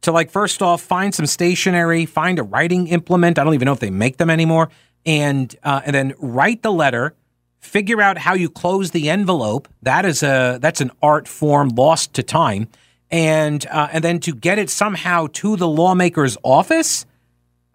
to, 0.00 0.10
like, 0.10 0.32
first 0.32 0.62
off, 0.62 0.82
find 0.82 1.14
some 1.14 1.26
stationery, 1.26 2.06
find 2.06 2.40
a 2.40 2.42
writing 2.42 2.88
implement. 2.88 3.38
I 3.38 3.44
don't 3.44 3.54
even 3.54 3.66
know 3.66 3.72
if 3.72 3.78
they 3.78 3.90
make 3.90 4.16
them 4.16 4.30
anymore, 4.30 4.68
and 5.06 5.54
uh, 5.62 5.82
and 5.84 5.94
then 5.94 6.14
write 6.18 6.62
the 6.64 6.72
letter. 6.72 7.14
Figure 7.60 8.02
out 8.02 8.18
how 8.18 8.34
you 8.34 8.50
close 8.50 8.90
the 8.90 9.10
envelope. 9.10 9.68
That 9.82 10.04
is 10.04 10.24
a 10.24 10.58
that's 10.60 10.80
an 10.80 10.90
art 11.00 11.28
form 11.28 11.68
lost 11.68 12.14
to 12.14 12.24
time, 12.24 12.66
and 13.12 13.64
uh, 13.70 13.90
and 13.92 14.02
then 14.02 14.18
to 14.20 14.34
get 14.34 14.58
it 14.58 14.70
somehow 14.70 15.28
to 15.34 15.54
the 15.54 15.68
lawmaker's 15.68 16.36
office. 16.42 17.06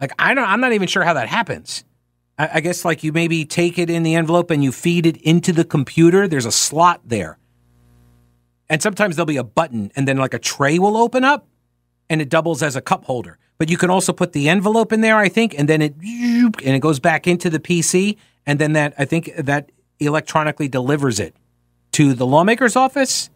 Like 0.00 0.12
I 0.18 0.34
don't, 0.34 0.48
I'm 0.48 0.60
not 0.60 0.72
even 0.72 0.88
sure 0.88 1.04
how 1.04 1.14
that 1.14 1.28
happens. 1.28 1.84
I, 2.38 2.50
I 2.54 2.60
guess 2.60 2.84
like 2.84 3.04
you 3.04 3.12
maybe 3.12 3.44
take 3.44 3.78
it 3.78 3.90
in 3.90 4.02
the 4.02 4.14
envelope 4.14 4.50
and 4.50 4.64
you 4.64 4.72
feed 4.72 5.06
it 5.06 5.16
into 5.18 5.52
the 5.52 5.64
computer. 5.64 6.26
There's 6.26 6.46
a 6.46 6.52
slot 6.52 7.00
there 7.04 7.38
and 8.70 8.80
sometimes 8.80 9.16
there'll 9.16 9.26
be 9.26 9.36
a 9.36 9.44
button 9.44 9.90
and 9.96 10.06
then 10.06 10.16
like 10.16 10.32
a 10.32 10.38
tray 10.38 10.78
will 10.78 10.96
open 10.96 11.24
up 11.24 11.46
and 12.08 12.22
it 12.22 12.28
doubles 12.28 12.62
as 12.62 12.76
a 12.76 12.80
cup 12.80 13.04
holder. 13.04 13.36
But 13.58 13.68
you 13.68 13.76
can 13.76 13.90
also 13.90 14.12
put 14.12 14.32
the 14.32 14.48
envelope 14.48 14.92
in 14.92 15.02
there, 15.02 15.16
I 15.16 15.28
think, 15.28 15.58
and 15.58 15.68
then 15.68 15.82
it 15.82 15.94
and 16.00 16.76
it 16.76 16.80
goes 16.80 16.98
back 17.00 17.26
into 17.26 17.50
the 17.50 17.58
PC 17.58 18.16
and 18.46 18.58
then 18.58 18.72
that 18.72 18.94
I 18.96 19.04
think 19.04 19.34
that 19.36 19.70
electronically 19.98 20.68
delivers 20.68 21.20
it 21.20 21.34
to 21.92 22.14
the 22.14 22.24
lawmaker's 22.24 22.76
office. 22.76 23.28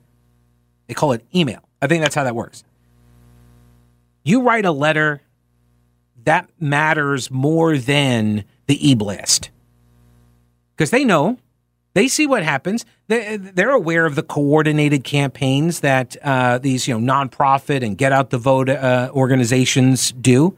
They 0.86 0.94
call 0.94 1.12
it 1.12 1.26
email. 1.34 1.68
I 1.82 1.88
think 1.88 2.02
that's 2.02 2.14
how 2.14 2.24
that 2.24 2.36
works. 2.36 2.64
You 4.22 4.42
write 4.42 4.64
a 4.64 4.72
letter 4.72 5.20
that 6.24 6.48
matters 6.58 7.30
more 7.30 7.78
than 7.78 8.44
the 8.66 8.90
e-blast. 8.90 9.50
Because 10.76 10.90
they 10.90 11.04
know 11.04 11.38
they 11.94 12.08
see 12.08 12.26
what 12.26 12.42
happens. 12.42 12.84
They're 13.06 13.70
aware 13.70 14.04
of 14.04 14.16
the 14.16 14.22
coordinated 14.22 15.04
campaigns 15.04 15.80
that 15.80 16.16
uh, 16.22 16.58
these, 16.58 16.88
you 16.88 16.98
know, 16.98 17.12
nonprofit 17.12 17.84
and 17.84 17.96
get 17.96 18.10
out 18.12 18.30
the 18.30 18.38
vote 18.38 18.68
uh, 18.68 19.10
organizations 19.12 20.10
do. 20.12 20.56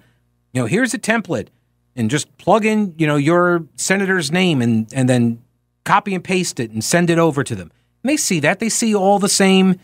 You 0.52 0.62
know, 0.62 0.66
here's 0.66 0.94
a 0.94 0.98
template, 0.98 1.48
and 1.94 2.11
just 2.11 2.35
plug 2.38 2.64
in, 2.64 2.94
you 2.96 3.07
know, 3.07 3.16
your 3.16 3.66
senator's 3.76 4.33
name, 4.33 4.62
and 4.62 4.90
and 4.94 5.09
then 5.09 5.42
copy 5.85 6.14
and 6.14 6.24
paste 6.24 6.59
it 6.59 6.70
and 6.70 6.83
send 6.83 7.11
it 7.11 7.18
over 7.18 7.44
to 7.44 7.55
them. 7.55 7.70
And 8.02 8.11
they 8.11 8.16
see 8.16 8.40
that. 8.40 8.59
They 8.59 8.70
see 8.70 8.94
all 8.94 9.18
the 9.18 9.29
same 9.29 9.79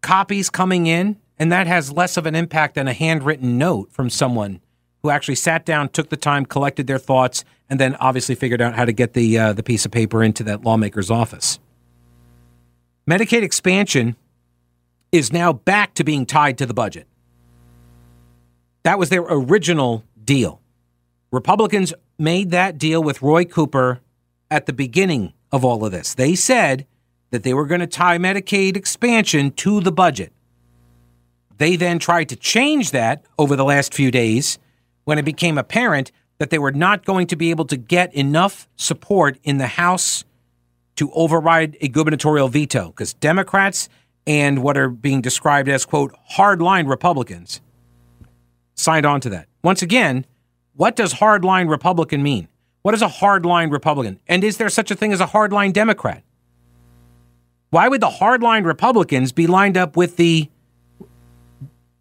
copies 0.00 0.50
coming 0.50 0.88
in, 0.88 1.16
and 1.38 1.52
that 1.52 1.68
has 1.68 1.92
less 1.92 2.16
of 2.16 2.26
an 2.26 2.34
impact 2.34 2.74
than 2.74 2.88
a 2.88 2.92
handwritten 2.92 3.56
note 3.56 3.92
from 3.92 4.10
someone 4.10 4.60
who 5.02 5.10
actually 5.10 5.34
sat 5.34 5.64
down, 5.64 5.88
took 5.88 6.08
the 6.08 6.16
time, 6.16 6.44
collected 6.44 6.86
their 6.86 6.98
thoughts, 6.98 7.44
and 7.68 7.78
then 7.80 7.94
obviously 7.96 8.34
figured 8.34 8.60
out 8.60 8.74
how 8.74 8.84
to 8.84 8.92
get 8.92 9.14
the 9.14 9.38
uh, 9.38 9.52
the 9.52 9.62
piece 9.62 9.84
of 9.84 9.92
paper 9.92 10.22
into 10.22 10.42
that 10.44 10.62
lawmaker's 10.62 11.10
office. 11.10 11.58
Medicaid 13.08 13.42
expansion 13.42 14.16
is 15.12 15.32
now 15.32 15.52
back 15.52 15.94
to 15.94 16.04
being 16.04 16.26
tied 16.26 16.58
to 16.58 16.66
the 16.66 16.74
budget. 16.74 17.06
That 18.82 18.98
was 18.98 19.08
their 19.08 19.22
original 19.22 20.04
deal. 20.22 20.60
Republicans 21.30 21.92
made 22.18 22.50
that 22.50 22.78
deal 22.78 23.02
with 23.02 23.22
Roy 23.22 23.44
Cooper 23.44 24.00
at 24.50 24.66
the 24.66 24.72
beginning 24.72 25.32
of 25.52 25.64
all 25.64 25.84
of 25.84 25.92
this. 25.92 26.14
They 26.14 26.34
said 26.34 26.86
that 27.30 27.42
they 27.42 27.54
were 27.54 27.66
going 27.66 27.80
to 27.80 27.86
tie 27.86 28.18
Medicaid 28.18 28.76
expansion 28.76 29.52
to 29.52 29.80
the 29.80 29.92
budget. 29.92 30.32
They 31.58 31.76
then 31.76 31.98
tried 31.98 32.28
to 32.30 32.36
change 32.36 32.90
that 32.90 33.24
over 33.38 33.54
the 33.54 33.64
last 33.64 33.94
few 33.94 34.10
days 34.10 34.58
when 35.10 35.18
it 35.18 35.24
became 35.24 35.58
apparent 35.58 36.12
that 36.38 36.50
they 36.50 36.58
were 36.60 36.70
not 36.70 37.04
going 37.04 37.26
to 37.26 37.34
be 37.34 37.50
able 37.50 37.64
to 37.64 37.76
get 37.76 38.14
enough 38.14 38.68
support 38.76 39.36
in 39.42 39.58
the 39.58 39.66
House 39.66 40.24
to 40.94 41.10
override 41.14 41.76
a 41.80 41.88
gubernatorial 41.88 42.46
veto 42.46 42.90
because 42.90 43.12
Democrats 43.14 43.88
and 44.24 44.62
what 44.62 44.76
are 44.76 44.88
being 44.88 45.20
described 45.20 45.68
as, 45.68 45.84
quote, 45.84 46.14
hardline 46.34 46.88
Republicans 46.88 47.60
signed 48.76 49.04
on 49.04 49.20
to 49.20 49.28
that. 49.30 49.48
Once 49.64 49.82
again, 49.82 50.24
what 50.74 50.94
does 50.94 51.14
hardline 51.14 51.68
Republican 51.68 52.22
mean? 52.22 52.46
What 52.82 52.94
is 52.94 53.02
a 53.02 53.08
hardline 53.08 53.72
Republican? 53.72 54.20
And 54.28 54.44
is 54.44 54.58
there 54.58 54.68
such 54.68 54.92
a 54.92 54.94
thing 54.94 55.12
as 55.12 55.20
a 55.20 55.26
hardline 55.26 55.72
Democrat? 55.72 56.22
Why 57.70 57.88
would 57.88 58.00
the 58.00 58.10
hardline 58.10 58.64
Republicans 58.64 59.32
be 59.32 59.48
lined 59.48 59.76
up 59.76 59.96
with 59.96 60.18
the 60.18 60.50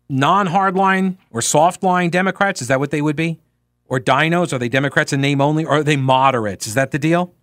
non 0.09 0.47
hardline 0.47 1.17
or 1.31 1.41
soft 1.41 1.83
line 1.83 2.09
Democrats? 2.09 2.61
Is 2.61 2.67
that 2.67 2.79
what 2.79 2.91
they 2.91 3.01
would 3.01 3.15
be? 3.15 3.39
Or 3.85 3.99
dinos? 3.99 4.51
Are 4.53 4.57
they 4.59 4.69
Democrats 4.69 5.13
in 5.13 5.21
name 5.21 5.41
only? 5.41 5.65
Or 5.65 5.77
are 5.77 5.83
they 5.83 5.95
moderates? 5.95 6.67
Is 6.67 6.73
that 6.73 6.91
the 6.91 6.99
deal? 6.99 7.33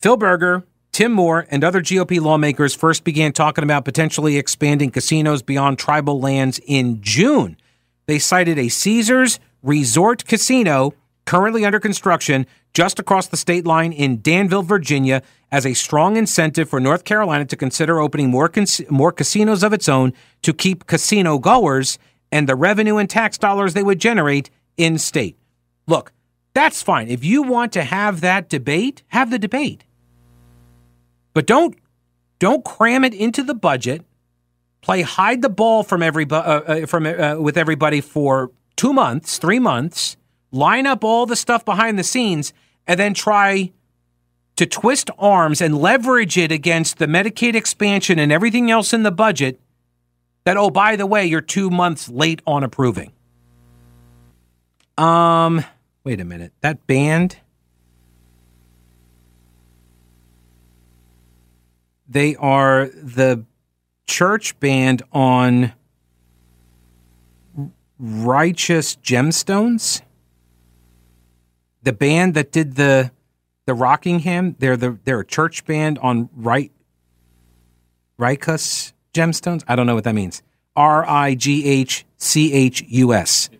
Phil 0.00 0.16
Berger, 0.16 0.64
Tim 0.92 1.12
Moore, 1.12 1.46
and 1.50 1.64
other 1.64 1.80
GOP 1.80 2.20
lawmakers 2.20 2.74
first 2.74 3.04
began 3.04 3.32
talking 3.32 3.64
about 3.64 3.84
potentially 3.84 4.36
expanding 4.36 4.90
casinos 4.90 5.42
beyond 5.42 5.78
tribal 5.78 6.20
lands 6.20 6.60
in 6.66 7.00
June. 7.02 7.56
They 8.06 8.18
cited 8.18 8.58
a 8.58 8.68
Caesars 8.68 9.40
Resort 9.62 10.24
Casino 10.24 10.94
currently 11.24 11.64
under 11.64 11.80
construction 11.80 12.46
just 12.72 12.98
across 12.98 13.26
the 13.26 13.36
state 13.36 13.66
line 13.66 13.92
in 13.92 14.20
Danville, 14.22 14.62
Virginia, 14.62 15.22
as 15.50 15.64
a 15.64 15.74
strong 15.74 16.16
incentive 16.16 16.68
for 16.68 16.80
North 16.80 17.04
Carolina 17.04 17.44
to 17.46 17.56
consider 17.56 18.00
opening 18.00 18.30
more, 18.30 18.50
more 18.90 19.12
casinos 19.12 19.62
of 19.62 19.72
its 19.72 19.88
own 19.88 20.12
to 20.42 20.52
keep 20.52 20.86
casino 20.86 21.38
goers 21.38 21.98
and 22.30 22.48
the 22.48 22.54
revenue 22.54 22.96
and 22.96 23.08
tax 23.08 23.38
dollars 23.38 23.74
they 23.74 23.82
would 23.82 24.00
generate 24.00 24.50
in 24.76 24.98
state. 24.98 25.36
Look, 25.86 26.12
that's 26.54 26.82
fine. 26.82 27.08
If 27.08 27.24
you 27.24 27.42
want 27.42 27.72
to 27.72 27.84
have 27.84 28.20
that 28.20 28.48
debate, 28.48 29.02
have 29.08 29.30
the 29.30 29.38
debate. 29.38 29.84
But 31.32 31.46
don't 31.46 31.76
don't 32.38 32.64
cram 32.64 33.04
it 33.04 33.14
into 33.14 33.42
the 33.42 33.54
budget. 33.54 34.04
Play 34.80 35.02
hide 35.02 35.42
the 35.42 35.48
ball 35.48 35.82
from 35.82 36.02
everybody 36.02 36.46
uh, 36.46 36.60
uh, 36.60 36.86
from 36.86 37.06
uh, 37.06 37.36
with 37.36 37.56
everybody 37.56 38.00
for 38.00 38.50
2 38.76 38.92
months, 38.92 39.38
3 39.38 39.58
months. 39.58 40.16
Line 40.50 40.86
up 40.86 41.04
all 41.04 41.26
the 41.26 41.36
stuff 41.36 41.64
behind 41.64 41.98
the 41.98 42.04
scenes 42.04 42.52
and 42.86 42.98
then 42.98 43.12
try 43.14 43.72
to 44.58 44.66
twist 44.66 45.08
arms 45.20 45.60
and 45.60 45.78
leverage 45.78 46.36
it 46.36 46.50
against 46.50 46.98
the 46.98 47.06
Medicaid 47.06 47.54
expansion 47.54 48.18
and 48.18 48.32
everything 48.32 48.72
else 48.72 48.92
in 48.92 49.04
the 49.04 49.12
budget 49.12 49.60
that, 50.42 50.56
oh, 50.56 50.68
by 50.68 50.96
the 50.96 51.06
way, 51.06 51.24
you're 51.24 51.40
two 51.40 51.70
months 51.70 52.08
late 52.08 52.42
on 52.44 52.64
approving. 52.64 53.12
Um, 54.96 55.64
wait 56.02 56.20
a 56.20 56.24
minute. 56.24 56.52
That 56.60 56.88
band. 56.88 57.36
They 62.08 62.34
are 62.34 62.88
the 62.88 63.44
church 64.08 64.58
band 64.58 65.04
on 65.12 65.72
Righteous 67.96 68.96
Gemstones. 68.96 70.02
The 71.84 71.92
band 71.92 72.34
that 72.34 72.50
did 72.50 72.74
the 72.74 73.12
the 73.68 73.74
Rockingham. 73.74 74.56
They're 74.58 74.78
the 74.78 74.98
they're 75.04 75.20
a 75.20 75.26
church 75.26 75.66
band 75.66 75.98
on 75.98 76.30
right 76.34 76.72
Righteous 78.16 78.94
Gemstones. 79.12 79.62
I 79.68 79.76
don't 79.76 79.86
know 79.86 79.94
what 79.94 80.04
that 80.04 80.14
means. 80.14 80.42
R 80.74 81.06
I 81.06 81.34
G 81.34 81.66
H 81.66 82.06
C 82.16 82.52
H 82.54 82.82
U 82.88 83.12
S. 83.12 83.50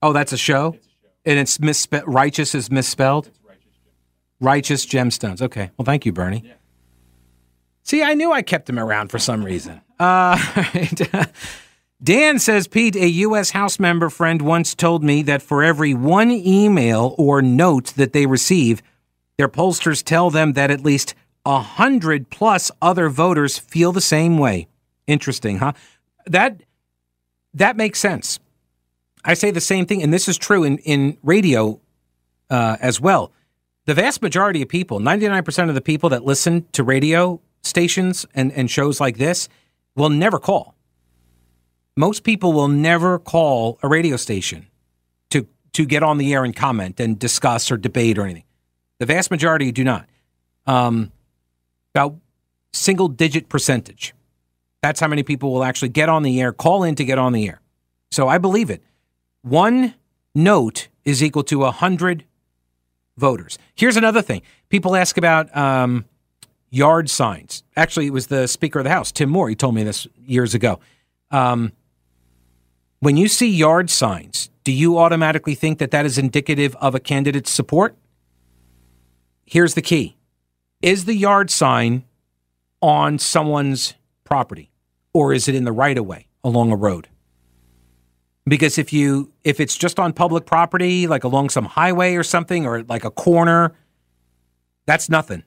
Oh, 0.00 0.12
that's 0.12 0.32
a 0.32 0.36
show? 0.36 0.76
And 1.24 1.38
it's 1.38 1.60
misspelled. 1.60 2.04
Righteous 2.06 2.54
is 2.54 2.70
misspelled? 2.70 3.30
Righteous 4.40 4.86
Gemstones. 4.86 5.42
Okay. 5.42 5.70
Well, 5.76 5.84
thank 5.84 6.06
you, 6.06 6.12
Bernie. 6.12 6.44
See, 7.82 8.02
I 8.02 8.14
knew 8.14 8.32
I 8.32 8.42
kept 8.42 8.68
him 8.68 8.78
around 8.78 9.10
for 9.10 9.18
some 9.18 9.44
reason. 9.44 9.80
Uh, 9.98 10.36
Dan 12.02 12.40
says, 12.40 12.66
Pete, 12.66 12.96
a 12.96 13.06
U.S. 13.06 13.50
House 13.50 13.78
member 13.78 14.10
friend 14.10 14.42
once 14.42 14.74
told 14.74 15.04
me 15.04 15.22
that 15.22 15.40
for 15.40 15.62
every 15.62 15.94
one 15.94 16.32
email 16.32 17.14
or 17.16 17.40
note 17.40 17.94
that 17.94 18.12
they 18.12 18.26
receive, 18.26 18.82
their 19.38 19.48
pollsters 19.48 20.02
tell 20.02 20.28
them 20.28 20.54
that 20.54 20.70
at 20.70 20.84
least 20.84 21.14
a 21.46 21.60
hundred 21.60 22.28
plus 22.28 22.72
other 22.80 23.08
voters 23.08 23.56
feel 23.56 23.92
the 23.92 24.00
same 24.00 24.36
way. 24.36 24.66
Interesting, 25.06 25.58
huh? 25.58 25.72
That 26.26 26.62
that 27.54 27.76
makes 27.76 28.00
sense. 28.00 28.40
I 29.24 29.34
say 29.34 29.52
the 29.52 29.60
same 29.60 29.86
thing, 29.86 30.02
and 30.02 30.12
this 30.12 30.26
is 30.26 30.38
true 30.38 30.64
in 30.64 30.78
in 30.78 31.18
radio 31.22 31.80
uh, 32.50 32.78
as 32.80 33.00
well. 33.00 33.30
The 33.86 33.94
vast 33.94 34.22
majority 34.22 34.62
of 34.62 34.68
people, 34.68 34.98
ninety 34.98 35.28
nine 35.28 35.44
percent 35.44 35.68
of 35.68 35.76
the 35.76 35.80
people 35.80 36.08
that 36.10 36.24
listen 36.24 36.66
to 36.72 36.82
radio 36.82 37.40
stations 37.62 38.26
and 38.34 38.52
and 38.52 38.68
shows 38.68 39.00
like 39.00 39.18
this, 39.18 39.48
will 39.94 40.10
never 40.10 40.40
call 40.40 40.74
most 41.96 42.24
people 42.24 42.52
will 42.52 42.68
never 42.68 43.18
call 43.18 43.78
a 43.82 43.88
radio 43.88 44.16
station 44.16 44.66
to 45.30 45.46
to 45.72 45.84
get 45.84 46.02
on 46.02 46.18
the 46.18 46.32
air 46.32 46.44
and 46.44 46.54
comment 46.54 47.00
and 47.00 47.18
discuss 47.18 47.70
or 47.70 47.76
debate 47.76 48.18
or 48.18 48.22
anything. 48.22 48.44
The 48.98 49.06
vast 49.06 49.30
majority 49.30 49.72
do 49.72 49.84
not. 49.84 50.06
Um, 50.66 51.10
about 51.94 52.16
single 52.72 53.08
digit 53.08 53.48
percentage. 53.48 54.14
That's 54.80 55.00
how 55.00 55.08
many 55.08 55.22
people 55.22 55.52
will 55.52 55.64
actually 55.64 55.90
get 55.90 56.08
on 56.08 56.22
the 56.22 56.40
air, 56.40 56.52
call 56.52 56.82
in 56.82 56.94
to 56.96 57.04
get 57.04 57.18
on 57.18 57.32
the 57.32 57.46
air. 57.46 57.60
So 58.10 58.28
I 58.28 58.38
believe 58.38 58.70
it. 58.70 58.82
One 59.42 59.94
note 60.34 60.88
is 61.04 61.22
equal 61.22 61.44
to 61.44 61.62
a 61.62 61.66
100 61.66 62.24
voters. 63.16 63.58
Here's 63.74 63.96
another 63.96 64.22
thing 64.22 64.42
people 64.68 64.96
ask 64.96 65.16
about 65.16 65.54
um, 65.56 66.04
yard 66.70 67.10
signs. 67.10 67.62
Actually, 67.76 68.06
it 68.06 68.12
was 68.12 68.28
the 68.28 68.46
Speaker 68.46 68.80
of 68.80 68.84
the 68.84 68.90
House, 68.90 69.12
Tim 69.12 69.28
Moore. 69.28 69.48
He 69.48 69.54
told 69.54 69.74
me 69.74 69.84
this 69.84 70.06
years 70.24 70.54
ago. 70.54 70.80
Um, 71.30 71.72
when 73.02 73.16
you 73.16 73.26
see 73.26 73.48
yard 73.48 73.90
signs, 73.90 74.48
do 74.62 74.70
you 74.70 74.96
automatically 74.96 75.56
think 75.56 75.80
that 75.80 75.90
that 75.90 76.06
is 76.06 76.18
indicative 76.18 76.76
of 76.76 76.94
a 76.94 77.00
candidate's 77.00 77.50
support? 77.50 77.96
Here's 79.44 79.74
the 79.74 79.82
key 79.82 80.14
Is 80.82 81.04
the 81.04 81.14
yard 81.14 81.50
sign 81.50 82.04
on 82.80 83.18
someone's 83.18 83.94
property 84.22 84.70
or 85.12 85.32
is 85.32 85.48
it 85.48 85.56
in 85.56 85.64
the 85.64 85.72
right 85.72 85.98
of 85.98 86.06
way 86.06 86.28
along 86.44 86.70
a 86.70 86.76
road? 86.76 87.08
Because 88.46 88.78
if 88.78 88.92
you 88.92 89.32
if 89.42 89.58
it's 89.58 89.76
just 89.76 89.98
on 89.98 90.12
public 90.12 90.46
property, 90.46 91.08
like 91.08 91.24
along 91.24 91.50
some 91.50 91.64
highway 91.64 92.14
or 92.14 92.22
something, 92.22 92.66
or 92.66 92.84
like 92.84 93.04
a 93.04 93.10
corner, 93.10 93.74
that's 94.86 95.08
nothing. 95.08 95.42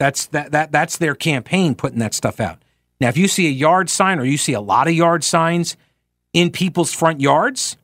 That's 0.00 0.26
that 0.26 0.50
that 0.50 0.72
that's 0.72 0.96
their 0.96 1.14
campaign 1.14 1.76
putting 1.76 2.00
that 2.00 2.14
stuff 2.14 2.40
out. 2.40 2.64
Now, 3.00 3.10
if 3.10 3.16
you 3.16 3.28
see 3.28 3.46
a 3.46 3.50
yard 3.52 3.88
sign 3.88 4.18
or 4.18 4.24
you 4.24 4.36
see 4.36 4.54
a 4.54 4.60
lot 4.60 4.88
of 4.88 4.94
yard 4.94 5.22
signs 5.22 5.76
in 6.32 6.50
people's 6.50 6.92
front 6.92 7.20
yards, 7.20 7.76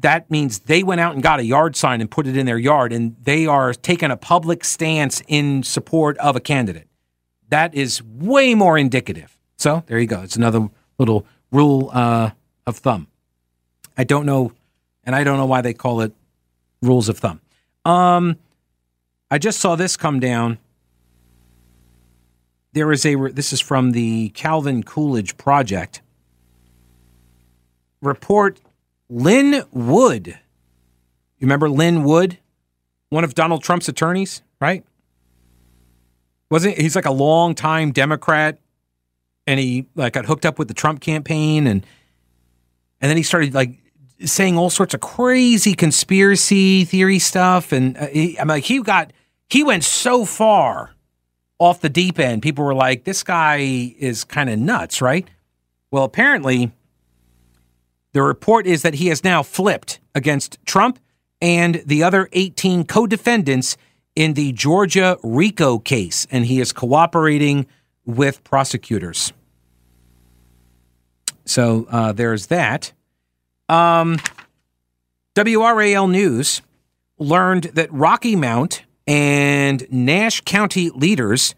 that 0.00 0.30
means 0.30 0.60
they 0.60 0.82
went 0.82 1.00
out 1.00 1.14
and 1.14 1.22
got 1.22 1.40
a 1.40 1.44
yard 1.44 1.76
sign 1.76 2.00
and 2.00 2.10
put 2.10 2.26
it 2.26 2.36
in 2.36 2.46
their 2.46 2.58
yard 2.58 2.92
and 2.92 3.16
they 3.22 3.46
are 3.46 3.72
taking 3.72 4.10
a 4.10 4.16
public 4.16 4.64
stance 4.64 5.22
in 5.26 5.62
support 5.62 6.18
of 6.18 6.36
a 6.36 6.40
candidate. 6.40 6.88
That 7.48 7.74
is 7.74 8.02
way 8.02 8.54
more 8.54 8.76
indicative. 8.76 9.36
So 9.56 9.84
there 9.86 9.98
you 9.98 10.06
go. 10.06 10.22
It's 10.22 10.36
another 10.36 10.68
little 10.98 11.26
rule 11.50 11.90
uh, 11.92 12.30
of 12.66 12.76
thumb. 12.76 13.06
I 13.96 14.04
don't 14.04 14.26
know, 14.26 14.52
and 15.04 15.14
I 15.14 15.24
don't 15.24 15.38
know 15.38 15.46
why 15.46 15.62
they 15.62 15.72
call 15.72 16.00
it 16.02 16.12
rules 16.82 17.08
of 17.08 17.18
thumb. 17.18 17.40
Um, 17.84 18.36
I 19.30 19.38
just 19.38 19.60
saw 19.60 19.76
this 19.76 19.96
come 19.96 20.20
down. 20.20 20.58
There 22.72 22.92
is 22.92 23.06
a, 23.06 23.14
this 23.14 23.52
is 23.52 23.60
from 23.60 23.92
the 23.92 24.28
Calvin 24.30 24.82
Coolidge 24.82 25.36
Project. 25.36 26.02
Report 28.06 28.60
Lin 29.08 29.64
Wood. 29.72 30.28
You 30.28 31.44
remember 31.46 31.68
Lin 31.68 32.04
Wood? 32.04 32.38
One 33.10 33.24
of 33.24 33.34
Donald 33.34 33.62
Trump's 33.62 33.88
attorneys, 33.88 34.42
right? 34.60 34.84
Wasn't 36.50 36.78
he's 36.78 36.96
like 36.96 37.06
a 37.06 37.12
long 37.12 37.54
time 37.54 37.92
Democrat 37.92 38.58
and 39.46 39.60
he 39.60 39.86
like 39.94 40.12
got 40.12 40.26
hooked 40.26 40.46
up 40.46 40.58
with 40.58 40.68
the 40.68 40.74
Trump 40.74 41.00
campaign 41.00 41.66
and 41.66 41.84
and 43.00 43.10
then 43.10 43.16
he 43.16 43.22
started 43.22 43.54
like 43.54 43.78
saying 44.24 44.56
all 44.56 44.70
sorts 44.70 44.94
of 44.94 45.00
crazy 45.00 45.74
conspiracy 45.74 46.84
theory 46.84 47.18
stuff 47.18 47.72
and 47.72 47.96
uh, 47.96 48.06
he, 48.06 48.38
I'm 48.38 48.48
like 48.48 48.64
he 48.64 48.80
got 48.80 49.12
he 49.48 49.62
went 49.62 49.84
so 49.84 50.24
far 50.24 50.94
off 51.58 51.80
the 51.80 51.88
deep 51.88 52.18
end. 52.18 52.42
People 52.42 52.64
were 52.64 52.74
like 52.74 53.04
this 53.04 53.22
guy 53.22 53.94
is 53.98 54.24
kind 54.24 54.50
of 54.50 54.58
nuts, 54.58 55.00
right? 55.00 55.28
Well, 55.90 56.04
apparently 56.04 56.72
the 58.16 58.22
report 58.22 58.66
is 58.66 58.82
that 58.82 58.94
he 58.94 59.08
has 59.08 59.22
now 59.22 59.42
flipped 59.42 60.00
against 60.14 60.58
Trump 60.64 60.98
and 61.40 61.82
the 61.86 62.02
other 62.02 62.28
18 62.32 62.84
co-defendants 62.84 63.76
in 64.14 64.34
the 64.34 64.52
Georgia 64.52 65.18
RICO 65.22 65.78
case 65.78 66.26
and 66.30 66.46
he 66.46 66.60
is 66.60 66.72
cooperating 66.72 67.66
with 68.04 68.42
prosecutors. 68.44 69.32
So 71.44 71.86
uh, 71.90 72.12
there's 72.12 72.46
that. 72.46 72.92
Um, 73.68 74.18
WRAL 75.34 76.10
News 76.10 76.62
learned 77.18 77.64
that 77.74 77.92
Rocky 77.92 78.36
Mount 78.36 78.82
and 79.06 79.86
Nash 79.90 80.40
County 80.40 80.90
leaders 80.90 81.54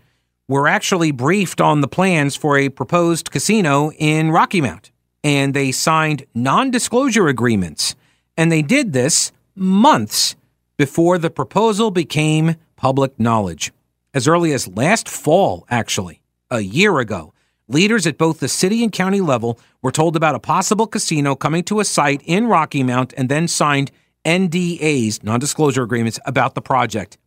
were 0.48 0.66
actually 0.66 1.10
briefed 1.10 1.60
on 1.60 1.80
the 1.80 1.88
plans 1.88 2.34
for 2.34 2.56
a 2.58 2.68
proposed 2.68 3.30
casino 3.30 3.90
in 3.92 4.30
Rocky 4.30 4.60
Mount, 4.60 4.90
and 5.22 5.54
they 5.54 5.72
signed 5.72 6.24
non 6.34 6.70
disclosure 6.70 7.28
agreements. 7.28 7.94
And 8.36 8.52
they 8.52 8.62
did 8.62 8.92
this 8.92 9.32
months 9.54 10.36
before 10.76 11.18
the 11.18 11.30
proposal 11.30 11.90
became 11.90 12.56
public 12.76 13.18
knowledge. 13.18 13.72
As 14.14 14.28
early 14.28 14.52
as 14.52 14.68
last 14.68 15.08
fall, 15.08 15.66
actually, 15.70 16.22
a 16.50 16.60
year 16.60 16.98
ago, 16.98 17.32
Leaders 17.70 18.06
at 18.06 18.16
both 18.16 18.40
the 18.40 18.48
city 18.48 18.82
and 18.82 18.90
county 18.90 19.20
level 19.20 19.60
were 19.82 19.92
told 19.92 20.16
about 20.16 20.34
a 20.34 20.40
possible 20.40 20.86
casino 20.86 21.34
coming 21.34 21.62
to 21.64 21.80
a 21.80 21.84
site 21.84 22.22
in 22.24 22.46
Rocky 22.46 22.82
Mount 22.82 23.12
and 23.14 23.28
then 23.28 23.46
signed 23.46 23.90
NDAs, 24.24 25.22
non 25.22 25.38
disclosure 25.38 25.82
agreements, 25.82 26.18
about 26.24 26.54
the 26.54 26.62
project. 26.62 27.18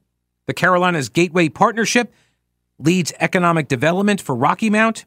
The 0.47 0.56
Carolinas 0.56 1.10
Gateway 1.10 1.47
Partnership 1.47 2.12
leads 2.80 3.13
economic 3.19 3.67
development 3.67 4.19
for 4.19 4.34
Rocky 4.34 4.71
Mount. 4.71 5.06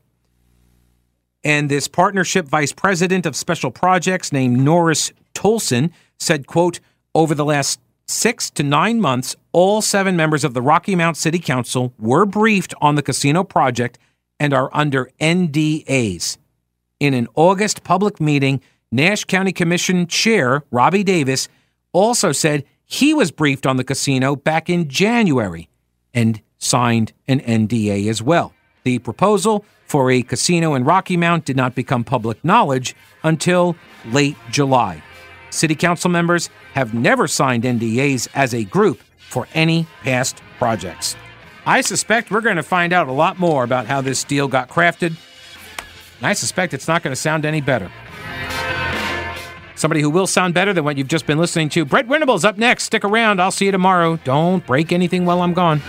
And 1.44 1.70
this 1.70 1.88
partnership 1.88 2.48
vice 2.48 2.72
president 2.72 3.26
of 3.26 3.36
special 3.36 3.70
projects 3.70 4.32
named 4.32 4.58
Norris 4.58 5.12
Tolson 5.34 5.90
said, 6.18 6.46
quote, 6.46 6.80
over 7.14 7.34
the 7.34 7.44
last 7.44 7.80
six 8.06 8.50
to 8.50 8.62
nine 8.62 9.00
months, 9.00 9.36
all 9.52 9.82
seven 9.82 10.16
members 10.16 10.42
of 10.42 10.54
the 10.54 10.62
Rocky 10.62 10.96
Mount 10.96 11.16
City 11.16 11.38
Council 11.38 11.92
were 11.98 12.24
briefed 12.24 12.74
on 12.80 12.94
the 12.94 13.02
casino 13.02 13.44
project 13.44 13.98
and 14.40 14.54
are 14.54 14.70
under 14.72 15.10
NDAs. 15.20 16.38
In 16.98 17.14
an 17.14 17.28
August 17.34 17.84
public 17.84 18.20
meeting, 18.20 18.60
Nash 18.90 19.24
County 19.24 19.52
Commission 19.52 20.06
Chair 20.06 20.64
Robbie 20.70 21.04
Davis 21.04 21.48
also 21.92 22.32
said 22.32 22.64
he 22.84 23.12
was 23.12 23.30
briefed 23.30 23.66
on 23.66 23.76
the 23.76 23.84
casino 23.84 24.34
back 24.36 24.70
in 24.70 24.88
January 24.88 25.68
and 26.12 26.40
signed 26.58 27.12
an 27.28 27.40
NDA 27.40 28.08
as 28.08 28.22
well. 28.22 28.52
The 28.84 28.98
proposal 28.98 29.64
for 29.86 30.10
a 30.10 30.22
casino 30.22 30.74
in 30.74 30.84
Rocky 30.84 31.16
Mount 31.16 31.44
did 31.44 31.56
not 31.56 31.74
become 31.74 32.04
public 32.04 32.42
knowledge 32.44 32.94
until 33.22 33.76
late 34.06 34.36
July. 34.50 35.02
City 35.50 35.74
council 35.74 36.10
members 36.10 36.50
have 36.72 36.94
never 36.94 37.28
signed 37.28 37.62
NDAs 37.64 38.28
as 38.34 38.54
a 38.54 38.64
group 38.64 39.00
for 39.28 39.46
any 39.54 39.86
past 40.02 40.42
projects. 40.58 41.16
I 41.66 41.80
suspect 41.80 42.30
we're 42.30 42.40
going 42.40 42.56
to 42.56 42.62
find 42.62 42.92
out 42.92 43.08
a 43.08 43.12
lot 43.12 43.38
more 43.38 43.64
about 43.64 43.86
how 43.86 44.00
this 44.00 44.24
deal 44.24 44.48
got 44.48 44.68
crafted. 44.68 45.16
And 46.18 46.26
I 46.26 46.32
suspect 46.32 46.74
it's 46.74 46.88
not 46.88 47.02
going 47.02 47.12
to 47.12 47.20
sound 47.20 47.44
any 47.44 47.60
better. 47.60 47.90
Somebody 49.76 50.00
who 50.00 50.10
will 50.10 50.26
sound 50.26 50.54
better 50.54 50.72
than 50.72 50.84
what 50.84 50.96
you've 50.96 51.08
just 51.08 51.26
been 51.26 51.38
listening 51.38 51.68
to. 51.70 51.84
Brett 51.84 52.06
Winterble's 52.06 52.44
up 52.44 52.58
next. 52.58 52.84
Stick 52.84 53.04
around. 53.04 53.40
I'll 53.40 53.50
see 53.50 53.66
you 53.66 53.72
tomorrow. 53.72 54.18
Don't 54.24 54.64
break 54.66 54.92
anything 54.92 55.24
while 55.24 55.42
I'm 55.42 55.52
gone. 55.52 55.80